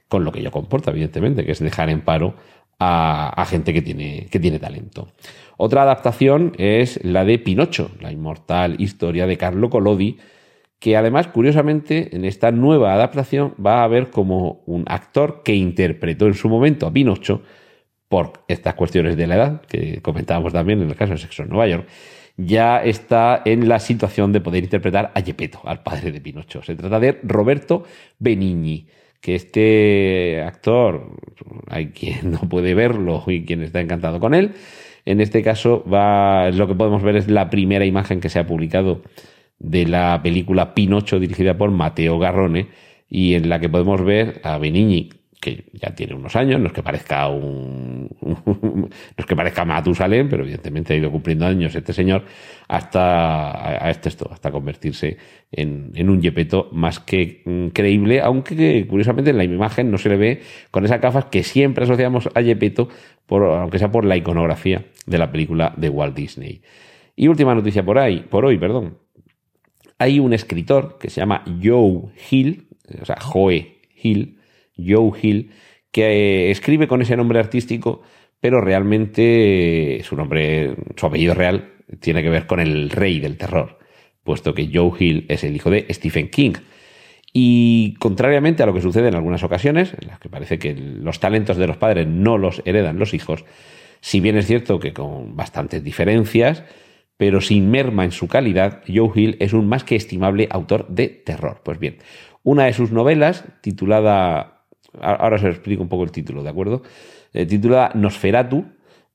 con 0.10 0.26
lo 0.26 0.32
que 0.34 0.42
yo 0.42 0.52
comporta, 0.52 0.92
evidentemente, 0.92 1.46
que 1.46 1.54
es 1.54 1.60
dejar 1.60 1.90
en 1.90 2.02
paro 2.02 2.36
a, 2.80 3.46
gente 3.50 3.74
que 3.74 3.82
tiene, 3.82 4.28
que 4.30 4.40
tiene 4.40 4.60
talento. 4.60 5.10
Otra 5.58 5.84
adaptación 5.84 6.54
es 6.58 7.04
la 7.04 7.26
de 7.26 7.40
Pinocho, 7.40 7.92
la 8.00 8.12
inmortal 8.12 8.76
historia 8.80 9.26
de 9.28 9.38
Carlo 9.38 9.70
Collodi, 9.70 10.18
que 10.80 10.96
además, 10.96 11.28
curiosamente, 11.28 12.16
en 12.16 12.26
esta 12.26 12.52
nueva 12.52 12.94
adaptación 12.94 13.56
va 13.64 13.82
a 13.82 13.84
haber 13.84 14.10
como 14.10 14.64
un 14.66 14.84
actor 14.88 15.42
que 15.44 15.56
interpretó 15.56 16.28
en 16.28 16.36
su 16.36 16.50
momento 16.50 16.86
a 16.86 16.94
Pinocho 16.94 17.42
por 18.08 18.34
estas 18.48 18.76
cuestiones 18.76 19.18
de 19.18 19.28
la 19.28 19.36
edad, 19.36 19.62
que 19.62 20.02
comentábamos 20.02 20.54
también 20.54 20.82
en 20.82 20.90
el 20.90 20.96
caso 20.96 21.14
de 21.14 21.20
Sexo 21.20 21.44
en 21.44 21.50
Nueva 21.50 21.68
York, 21.68 21.88
ya 22.38 22.78
está 22.84 23.42
en 23.44 23.68
la 23.68 23.80
situación 23.80 24.32
de 24.32 24.42
poder 24.42 24.64
interpretar 24.64 25.12
a 25.16 25.22
Gepetto, 25.22 25.60
al 25.66 25.82
padre 25.82 26.12
de 26.12 26.22
Pinocho. 26.22 26.62
Se 26.62 26.76
trata 26.76 27.00
de 27.00 27.20
Roberto 27.24 27.84
Benigni, 28.20 28.88
que 29.20 29.34
este 29.34 30.44
actor, 30.44 31.18
hay 31.68 31.88
quien 31.88 32.32
no 32.32 32.40
puede 32.48 32.76
verlo 32.76 33.24
y 33.26 33.44
quien 33.46 33.64
está 33.64 33.82
encantado 33.82 34.20
con 34.20 34.36
él. 34.36 34.54
En 35.06 35.22
este 35.22 35.42
caso, 35.42 35.84
va, 35.92 36.52
lo 36.52 36.68
que 36.68 36.76
podemos 36.76 37.02
ver 37.02 37.16
es 37.16 37.28
la 37.28 37.50
primera 37.50 37.86
imagen 37.86 38.20
que 38.20 38.30
se 38.30 38.40
ha 38.40 38.46
publicado 38.46 39.02
de 39.60 39.86
la 39.86 40.20
película 40.22 40.74
Pinocho 40.74 41.20
dirigida 41.20 41.58
por 41.58 41.72
Mateo 41.72 42.20
Garrone 42.20 42.68
y 43.10 43.36
en 43.36 43.50
la 43.50 43.60
que 43.60 43.70
podemos 43.70 44.04
ver 44.04 44.42
a 44.44 44.58
Benigni 44.58 45.10
que 45.40 45.66
ya 45.74 45.94
tiene 45.94 46.16
unos 46.16 46.36
años, 46.36 46.60
no 46.60 46.68
es 46.68 46.74
que 46.74 46.82
parezca 46.82 47.28
un, 47.28 48.10
no 48.22 48.90
es 49.16 49.26
que 49.26 49.36
parezca 49.36 49.66
Matusalén, 49.66 50.30
pero 50.30 50.44
evidentemente 50.44 50.94
ha 50.94 50.98
ido 50.98 51.12
cumpliendo 51.12 51.46
años 51.46 51.76
este 51.76 51.94
señor 51.94 52.24
hasta 52.68 53.86
a 53.86 53.90
este 53.92 54.10
esto, 54.10 54.30
hasta 54.32 54.52
convertirse 54.52 55.18
en, 55.52 55.92
en 55.96 56.10
un 56.10 56.22
yepeto 56.22 56.70
más 56.72 57.00
que 57.00 57.44
mm, 57.46 57.68
creíble, 57.68 58.22
aunque 58.22 58.86
curiosamente 58.88 59.30
en 59.30 59.38
la 59.38 59.44
imagen 59.44 59.92
no 59.92 59.98
se 59.98 60.10
le 60.10 60.18
ve 60.18 60.42
con 60.72 60.86
esas 60.86 61.02
gafas 61.02 61.26
que 61.26 61.44
siempre 61.44 61.84
asociamos 61.84 62.30
a 62.34 62.42
yepeto, 62.42 62.90
por, 63.28 63.44
aunque 63.44 63.80
sea 63.80 63.92
por 63.92 64.06
la 64.06 64.18
iconografía 64.18 64.86
de 65.06 65.18
la 65.18 65.32
película 65.32 65.74
de 65.78 65.90
Walt 65.90 66.16
Disney. 66.16 66.62
Y 67.16 67.28
última 67.28 67.56
noticia 67.56 67.84
por 67.84 67.98
ahí, 67.98 68.26
por 68.30 68.46
hoy, 68.46 68.58
perdón. 68.58 68.98
Hay 70.00 70.20
un 70.20 70.34
escritor 70.34 70.98
que 71.00 71.10
se 71.10 71.22
llama 71.22 71.44
Joe 71.62 72.12
Hill, 72.30 72.68
o 73.02 73.06
sea, 73.06 73.18
Joe 73.20 73.80
Hill, 74.02 74.40
Joe 74.78 75.12
Hill, 75.22 75.52
que 75.92 76.04
eh, 76.04 76.52
escribe 76.52 76.88
con 76.88 77.02
ese 77.02 77.18
nombre 77.18 77.40
artístico, 77.40 78.02
pero 78.40 78.62
realmente 78.62 80.02
su 80.04 80.16
nombre, 80.16 80.76
su 80.96 81.06
apellido 81.06 81.34
real, 81.34 81.74
tiene 82.00 82.22
que 82.22 82.30
ver 82.30 82.46
con 82.46 82.60
el 82.60 82.90
rey 82.90 83.20
del 83.20 83.38
terror, 83.38 83.80
puesto 84.24 84.54
que 84.54 84.70
Joe 84.72 84.92
Hill 85.00 85.26
es 85.30 85.44
el 85.44 85.56
hijo 85.56 85.70
de 85.70 85.88
Stephen 85.90 86.30
King. 86.30 86.54
Y 87.34 87.96
contrariamente 87.96 88.64
a 88.64 88.66
lo 88.66 88.74
que 88.74 88.82
sucede 88.82 89.10
en 89.10 89.16
algunas 89.16 89.44
ocasiones, 89.44 89.94
en 90.00 90.08
las 90.08 90.20
que 90.20 90.30
parece 90.30 90.60
que 90.60 90.74
los 90.76 91.20
talentos 91.20 91.58
de 91.58 91.68
los 91.68 91.78
padres 91.78 92.08
no 92.08 92.38
los 92.38 92.62
heredan 92.66 93.00
los 93.00 93.14
hijos, 93.14 93.46
si 94.02 94.20
bien 94.20 94.38
es 94.38 94.48
cierto 94.48 94.80
que 94.80 94.94
con 94.94 95.36
bastantes 95.36 95.84
diferencias, 95.84 96.64
pero 97.18 97.42
sin 97.42 97.70
merma 97.70 98.06
en 98.06 98.12
su 98.12 98.28
calidad, 98.28 98.84
Joe 98.88 99.12
Hill 99.14 99.38
es 99.40 99.54
un 99.54 99.68
más 99.68 99.84
que 99.84 99.96
estimable 99.96 100.48
autor 100.52 100.88
de 100.88 101.10
terror. 101.10 101.62
Pues 101.64 101.80
bien, 101.80 101.98
una 102.44 102.66
de 102.66 102.74
sus 102.74 102.92
novelas, 102.92 103.44
titulada 103.62 104.58
Ahora 105.00 105.36
os 105.36 105.44
explico 105.44 105.82
un 105.82 105.90
poco 105.90 106.04
el 106.04 106.12
título, 106.12 106.44
¿de 106.44 106.50
acuerdo? 106.50 106.84
Eh, 107.34 107.46
titulada 107.46 107.92
Nosferatu. 107.94 108.66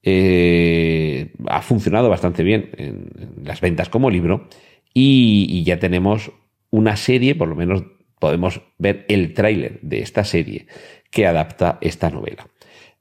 Eh, 0.02 1.32
ha 1.46 1.62
funcionado 1.62 2.08
bastante 2.08 2.42
bien 2.42 2.70
en, 2.76 3.10
las 3.44 3.60
ventas 3.60 3.88
como 3.88 4.10
libro 4.10 4.48
y, 4.92 5.62
ya 5.64 5.78
tenemos 5.78 6.32
una 6.70 6.96
serie, 6.96 7.36
por 7.36 7.48
lo 7.48 7.54
menos 7.54 7.84
podemos 8.18 8.62
ver 8.78 9.04
el 9.08 9.32
tráiler 9.32 9.78
de 9.82 10.00
esta 10.00 10.24
serie 10.24 10.66
que 11.10 11.26
adapta 11.26 11.78
esta 11.80 12.10
novela. 12.10 12.48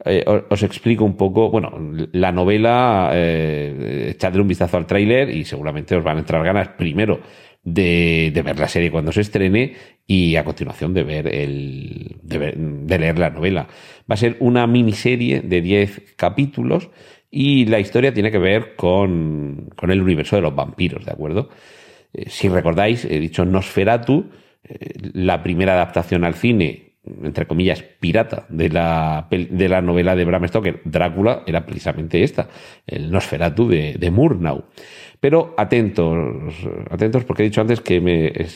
Eh, 0.04 0.26
os, 0.26 0.64
explico 0.64 1.06
un 1.06 1.16
poco, 1.16 1.52
bueno, 1.52 1.72
la 2.14 2.32
novela, 2.32 3.12
eh, 3.14 4.10
echadle 4.16 4.42
un 4.42 4.48
vistazo 4.48 4.78
al 4.78 4.88
tráiler 4.88 5.30
y 5.30 5.46
seguramente 5.46 5.96
os 5.96 6.04
van 6.04 6.18
a 6.18 6.20
entrar 6.22 6.44
ganas 6.44 6.70
primero 6.70 7.20
de, 7.64 8.42
ver 8.44 8.60
la 8.60 8.68
serie 8.68 8.92
cuando 8.92 9.12
se 9.12 9.22
estrene 9.22 9.76
y 10.08 10.36
a 10.36 10.44
continuación 10.44 10.94
de 10.94 11.04
ver 11.04 11.28
el 11.28 12.18
de, 12.24 12.98
leer 13.00 13.20
la 13.20 13.30
novela. 13.30 13.68
Va 14.10 14.16
a 14.16 14.18
ser 14.18 14.38
una 14.40 14.66
miniserie 14.68 15.42
de 15.42 15.62
10 15.62 16.16
capítulos 16.16 16.90
y 17.30 17.66
la 17.66 17.80
historia 17.80 18.14
tiene 18.14 18.32
que 18.32 18.40
ver 18.40 18.76
con, 18.76 19.70
con 19.76 19.92
el 19.92 20.02
universo 20.02 20.36
de 20.36 20.42
los 20.42 20.56
vampiros, 20.56 21.06
¿de 21.06 21.12
acuerdo? 21.12 21.50
Eh, 22.14 22.30
si 22.30 22.50
recordáis, 22.50 23.06
he 23.06 23.20
dicho 23.20 23.46
Nosferatu, 23.46 24.32
eh, 24.64 24.94
la 25.14 25.44
primera 25.44 25.74
adaptación 25.74 26.24
al 26.24 26.36
cine 26.36 26.91
entre 27.04 27.48
comillas, 27.48 27.82
pirata 27.82 28.46
de 28.50 28.70
la, 28.70 29.28
de 29.30 29.70
la 29.70 29.82
novela 29.82 30.16
de 30.16 30.24
Bram 30.26 30.48
Stoker, 30.48 30.82
Drácula, 30.86 31.44
era 31.48 31.66
precisamente 31.66 32.24
esta, 32.24 32.48
el 32.86 33.10
Nosferatu 33.12 33.68
de, 33.68 33.96
de 34.00 34.12
Murnau. 34.12 34.66
Pero 35.20 35.56
atentos, 35.58 36.54
atentos 36.90 37.24
porque 37.24 37.44
he 37.44 37.46
dicho 37.46 37.62
antes 37.62 37.82
que 37.82 38.02
me 38.02 38.28
eh, 38.28 38.48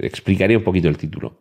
explicaría 0.00 0.58
un 0.58 0.64
poquito 0.64 0.88
el 0.88 0.96
título. 0.96 1.38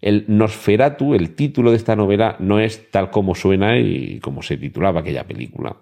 El 0.00 0.24
Nosferatu, 0.28 1.14
el 1.14 1.34
título 1.34 1.70
de 1.70 1.76
esta 1.76 1.96
novela, 1.96 2.36
no 2.38 2.60
es 2.60 2.90
tal 2.90 3.10
como 3.10 3.34
suena 3.34 3.78
y 3.78 4.20
como 4.20 4.42
se 4.42 4.56
titulaba 4.56 5.00
aquella 5.00 5.26
película. 5.26 5.76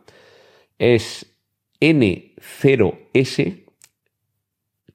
Es 0.79 1.37
N0S 1.81 3.65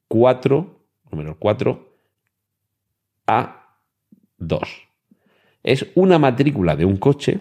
4, 0.08 0.80
número 1.12 1.38
4, 1.40 1.96
A2. 3.28 4.91
Es 5.64 5.88
una 5.96 6.20
matrícula 6.20 6.76
de 6.76 6.86
un 6.86 6.98
coche 6.98 7.40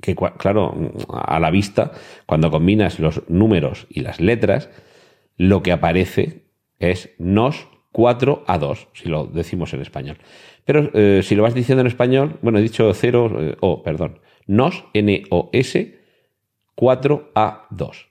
que, 0.00 0.14
claro, 0.14 0.92
a 1.12 1.38
la 1.38 1.50
vista, 1.50 1.92
cuando 2.26 2.50
combinas 2.50 2.98
los 2.98 3.28
números 3.28 3.86
y 3.90 4.00
las 4.00 4.20
letras, 4.20 4.70
lo 5.36 5.62
que 5.62 5.72
aparece 5.72 6.44
es 6.78 7.10
nos 7.18 7.68
4 7.92 8.44
a 8.46 8.58
2, 8.58 8.88
si 8.94 9.08
lo 9.08 9.26
decimos 9.26 9.74
en 9.74 9.82
español. 9.82 10.18
Pero 10.64 10.90
eh, 10.94 11.22
si 11.22 11.34
lo 11.34 11.42
vas 11.42 11.54
diciendo 11.54 11.80
en 11.80 11.86
español, 11.86 12.38
bueno, 12.42 12.58
he 12.58 12.62
dicho 12.62 12.92
0, 12.92 13.36
eh, 13.38 13.56
o, 13.60 13.82
perdón, 13.82 14.20
nos, 14.46 14.84
N-O-S, 14.94 15.98
4 16.74 17.32
a 17.34 17.66
2. 17.70 18.08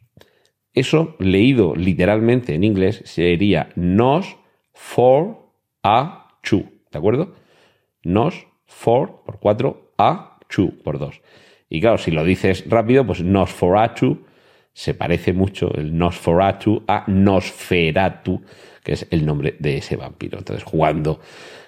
Eso, 0.74 1.16
leído 1.20 1.76
literalmente 1.76 2.54
en 2.54 2.64
inglés, 2.64 3.02
sería 3.06 3.70
nos 3.76 4.38
4 4.96 5.54
a 5.84 6.38
2, 6.50 6.64
¿de 6.92 6.98
acuerdo? 6.98 7.34
Nos 8.04 8.49
4 8.84 9.24
por 9.26 9.40
4 9.40 9.92
a 9.98 10.38
2 10.56 10.70
por 10.84 11.00
2. 11.00 11.22
Y 11.70 11.82
claro, 11.82 11.98
si 11.98 12.12
lo 12.12 12.24
dices 12.24 12.66
rápido, 12.68 13.06
pues 13.06 13.22
nos 13.22 13.54
4 13.54 13.80
a 13.80 13.88
2 14.00 14.18
se 14.74 14.94
parece 14.94 15.34
mucho 15.34 15.74
el 15.76 15.98
Nosferatu 15.98 16.84
a 16.88 17.04
Nosferatu, 17.08 18.42
que 18.82 18.94
es 18.94 19.08
el 19.12 19.26
nombre 19.26 19.56
de 19.60 19.78
ese 19.78 19.98
vampiro. 19.98 20.38
Entonces, 20.38 20.64
jugando 20.64 21.20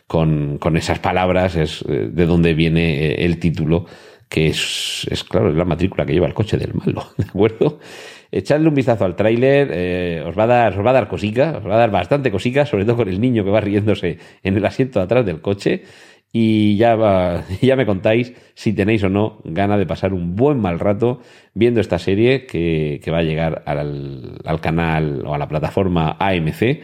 con, 0.08 0.60
esas 0.78 1.00
palabras 1.00 1.56
es 1.56 1.84
eh, 1.90 2.10
de 2.12 2.26
donde 2.26 2.54
viene 2.54 3.06
eh, 3.06 3.26
el 3.26 3.40
título, 3.40 3.86
que 4.30 4.48
es, 4.48 5.06
es, 5.10 5.24
claro, 5.26 5.50
es 5.50 5.56
la 5.56 5.66
matrícula 5.66 6.06
que 6.06 6.14
lleva 6.14 6.28
el 6.28 6.34
coche 6.34 6.58
del 6.58 6.74
malo, 6.74 7.06
¿de 7.18 7.26
acuerdo? 7.26 7.80
Echadle 8.32 8.70
un 8.70 8.76
vistazo 8.76 9.04
al 9.04 9.18
tráiler, 9.18 9.70
eh, 9.74 10.24
os, 10.26 10.38
va 10.38 10.44
a 10.44 10.48
dar, 10.48 10.80
os 10.80 10.86
va 10.86 10.92
a 10.92 10.94
dar 10.94 11.10
cosica, 11.10 11.58
os 11.58 11.68
va 11.68 11.76
a 11.76 11.80
dar 11.80 11.92
bastante 11.92 12.32
cosica, 12.32 12.66
sobre 12.66 12.86
todo 12.86 12.96
con 12.96 13.10
el 13.10 13.20
niño 13.20 13.44
que 13.44 13.50
va 13.50 13.60
riéndose 13.60 14.20
en 14.42 14.56
el 14.56 14.66
asiento 14.66 15.00
de 15.00 15.06
atrás 15.06 15.26
del 15.26 15.42
coche 15.42 15.84
y 16.34 16.78
ya, 16.78 17.46
ya 17.62 17.76
me 17.76 17.86
contáis 17.86 18.34
si 18.54 18.74
tenéis 18.74 19.04
o 19.04 19.10
no 19.10 19.40
gana 19.44 19.78
de 19.78 19.86
pasar 19.86 20.14
un 20.14 20.36
buen 20.36 20.60
mal 20.60 20.80
rato 20.80 21.22
viendo 21.54 21.82
esta 21.82 22.00
serie 22.00 22.46
que, 22.46 23.02
va 23.12 23.20
a 23.20 23.24
llegar 23.24 23.64
al, 23.66 24.62
canal 24.62 25.24
o 25.26 25.34
a 25.34 25.38
la 25.38 25.48
plataforma 25.48 26.16
AMC. 26.20 26.82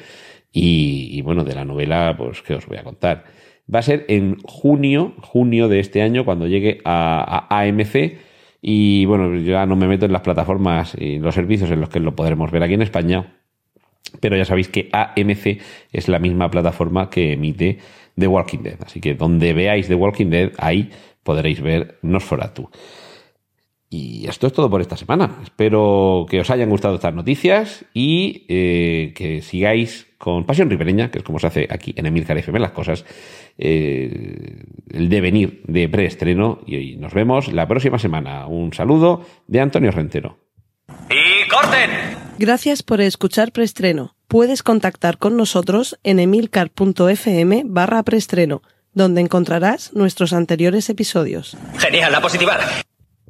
Y, 0.60 1.22
bueno, 1.22 1.44
de 1.44 1.54
la 1.54 1.66
novela, 1.66 2.16
pues, 2.18 2.42
¿qué 2.42 2.56
os 2.56 2.66
voy 2.66 2.78
a 2.78 2.84
contar? 2.84 3.26
Va 3.74 3.80
a 3.80 3.84
ser 3.84 4.06
en 4.08 4.38
junio, 4.42 5.14
junio 5.22 5.68
de 5.68 5.80
este 5.80 6.02
año, 6.02 6.26
cuando 6.26 6.48
llegue 6.48 6.82
a, 6.84 7.48
a 7.50 7.62
AMC. 7.62 8.18
Y 8.62 9.06
bueno, 9.06 9.36
ya 9.38 9.68
no 9.68 9.76
me 9.76 9.88
meto 9.88 10.08
en 10.08 10.14
las 10.14 10.24
plataformas 10.24 10.96
y 10.98 11.20
los 11.20 11.36
servicios 11.36 11.70
en 11.70 11.80
los 11.80 11.90
que 11.90 12.00
lo 12.00 12.16
podremos 12.16 12.50
ver 12.50 12.64
aquí 12.64 12.74
en 12.74 12.82
España. 12.82 13.38
Pero 14.20 14.36
ya 14.36 14.46
sabéis 14.46 14.70
que 14.70 14.90
AMC 14.92 15.62
es 15.92 16.08
la 16.08 16.18
misma 16.18 16.50
plataforma 16.50 17.10
que 17.10 17.34
emite 17.34 17.80
The 18.18 18.28
Walking 18.28 18.60
Dead. 18.60 18.78
Así 18.86 19.00
que 19.00 19.16
donde 19.16 19.54
veáis 19.54 19.88
The 19.88 19.96
Walking 19.96 20.30
Dead, 20.30 20.52
ahí 20.58 20.90
podréis 21.24 21.62
ver 21.62 22.00
Nosferatu. 22.02 22.70
Y 23.90 24.28
esto 24.28 24.48
es 24.48 24.54
todo 24.54 24.70
por 24.70 24.82
esta 24.82 24.98
semana. 24.98 25.40
Espero 25.44 26.26
que 26.30 26.42
os 26.42 26.50
hayan 26.50 26.70
gustado 26.70 26.96
estas 26.96 27.14
noticias 27.14 27.86
y 27.94 28.46
eh, 28.50 29.14
que 29.16 29.42
sigáis 29.42 30.08
con 30.18 30.46
Pasión 30.46 30.70
Ribereña, 30.70 31.10
que 31.10 31.20
es 31.20 31.24
como 31.24 31.40
se 31.40 31.48
hace 31.48 31.68
aquí 31.70 31.94
en 31.96 32.06
Emilcar 32.06 32.38
FM 32.38 32.60
las 32.60 32.72
cosas, 32.72 33.06
eh, 33.58 34.66
el 34.90 35.08
devenir 35.08 35.62
de 35.68 35.88
preestreno. 35.88 36.60
Y 36.66 36.98
nos 36.98 37.14
vemos 37.14 37.54
la 37.54 37.68
próxima 37.68 37.98
semana. 37.98 38.48
Un 38.48 38.74
saludo 38.74 39.26
de 39.48 39.62
Antonio 39.62 39.92
Rentero. 39.92 40.38
¡Y 41.10 41.48
corten! 41.50 41.90
Gracias 42.40 42.84
por 42.84 43.00
escuchar 43.00 43.54
preestreno 43.54 44.17
puedes 44.28 44.64
contactar 44.64 45.18
con 45.18 45.38
nosotros 45.38 45.98
en 46.04 46.20
emilcar.fm 46.20 47.64
barra 47.66 48.04
preestreno, 48.04 48.62
donde 48.94 49.22
encontrarás 49.22 49.94
nuestros 49.94 50.34
anteriores 50.34 50.90
episodios. 50.90 51.58
Genial, 51.78 52.12
la 52.12 52.22
positiva. 52.22 52.58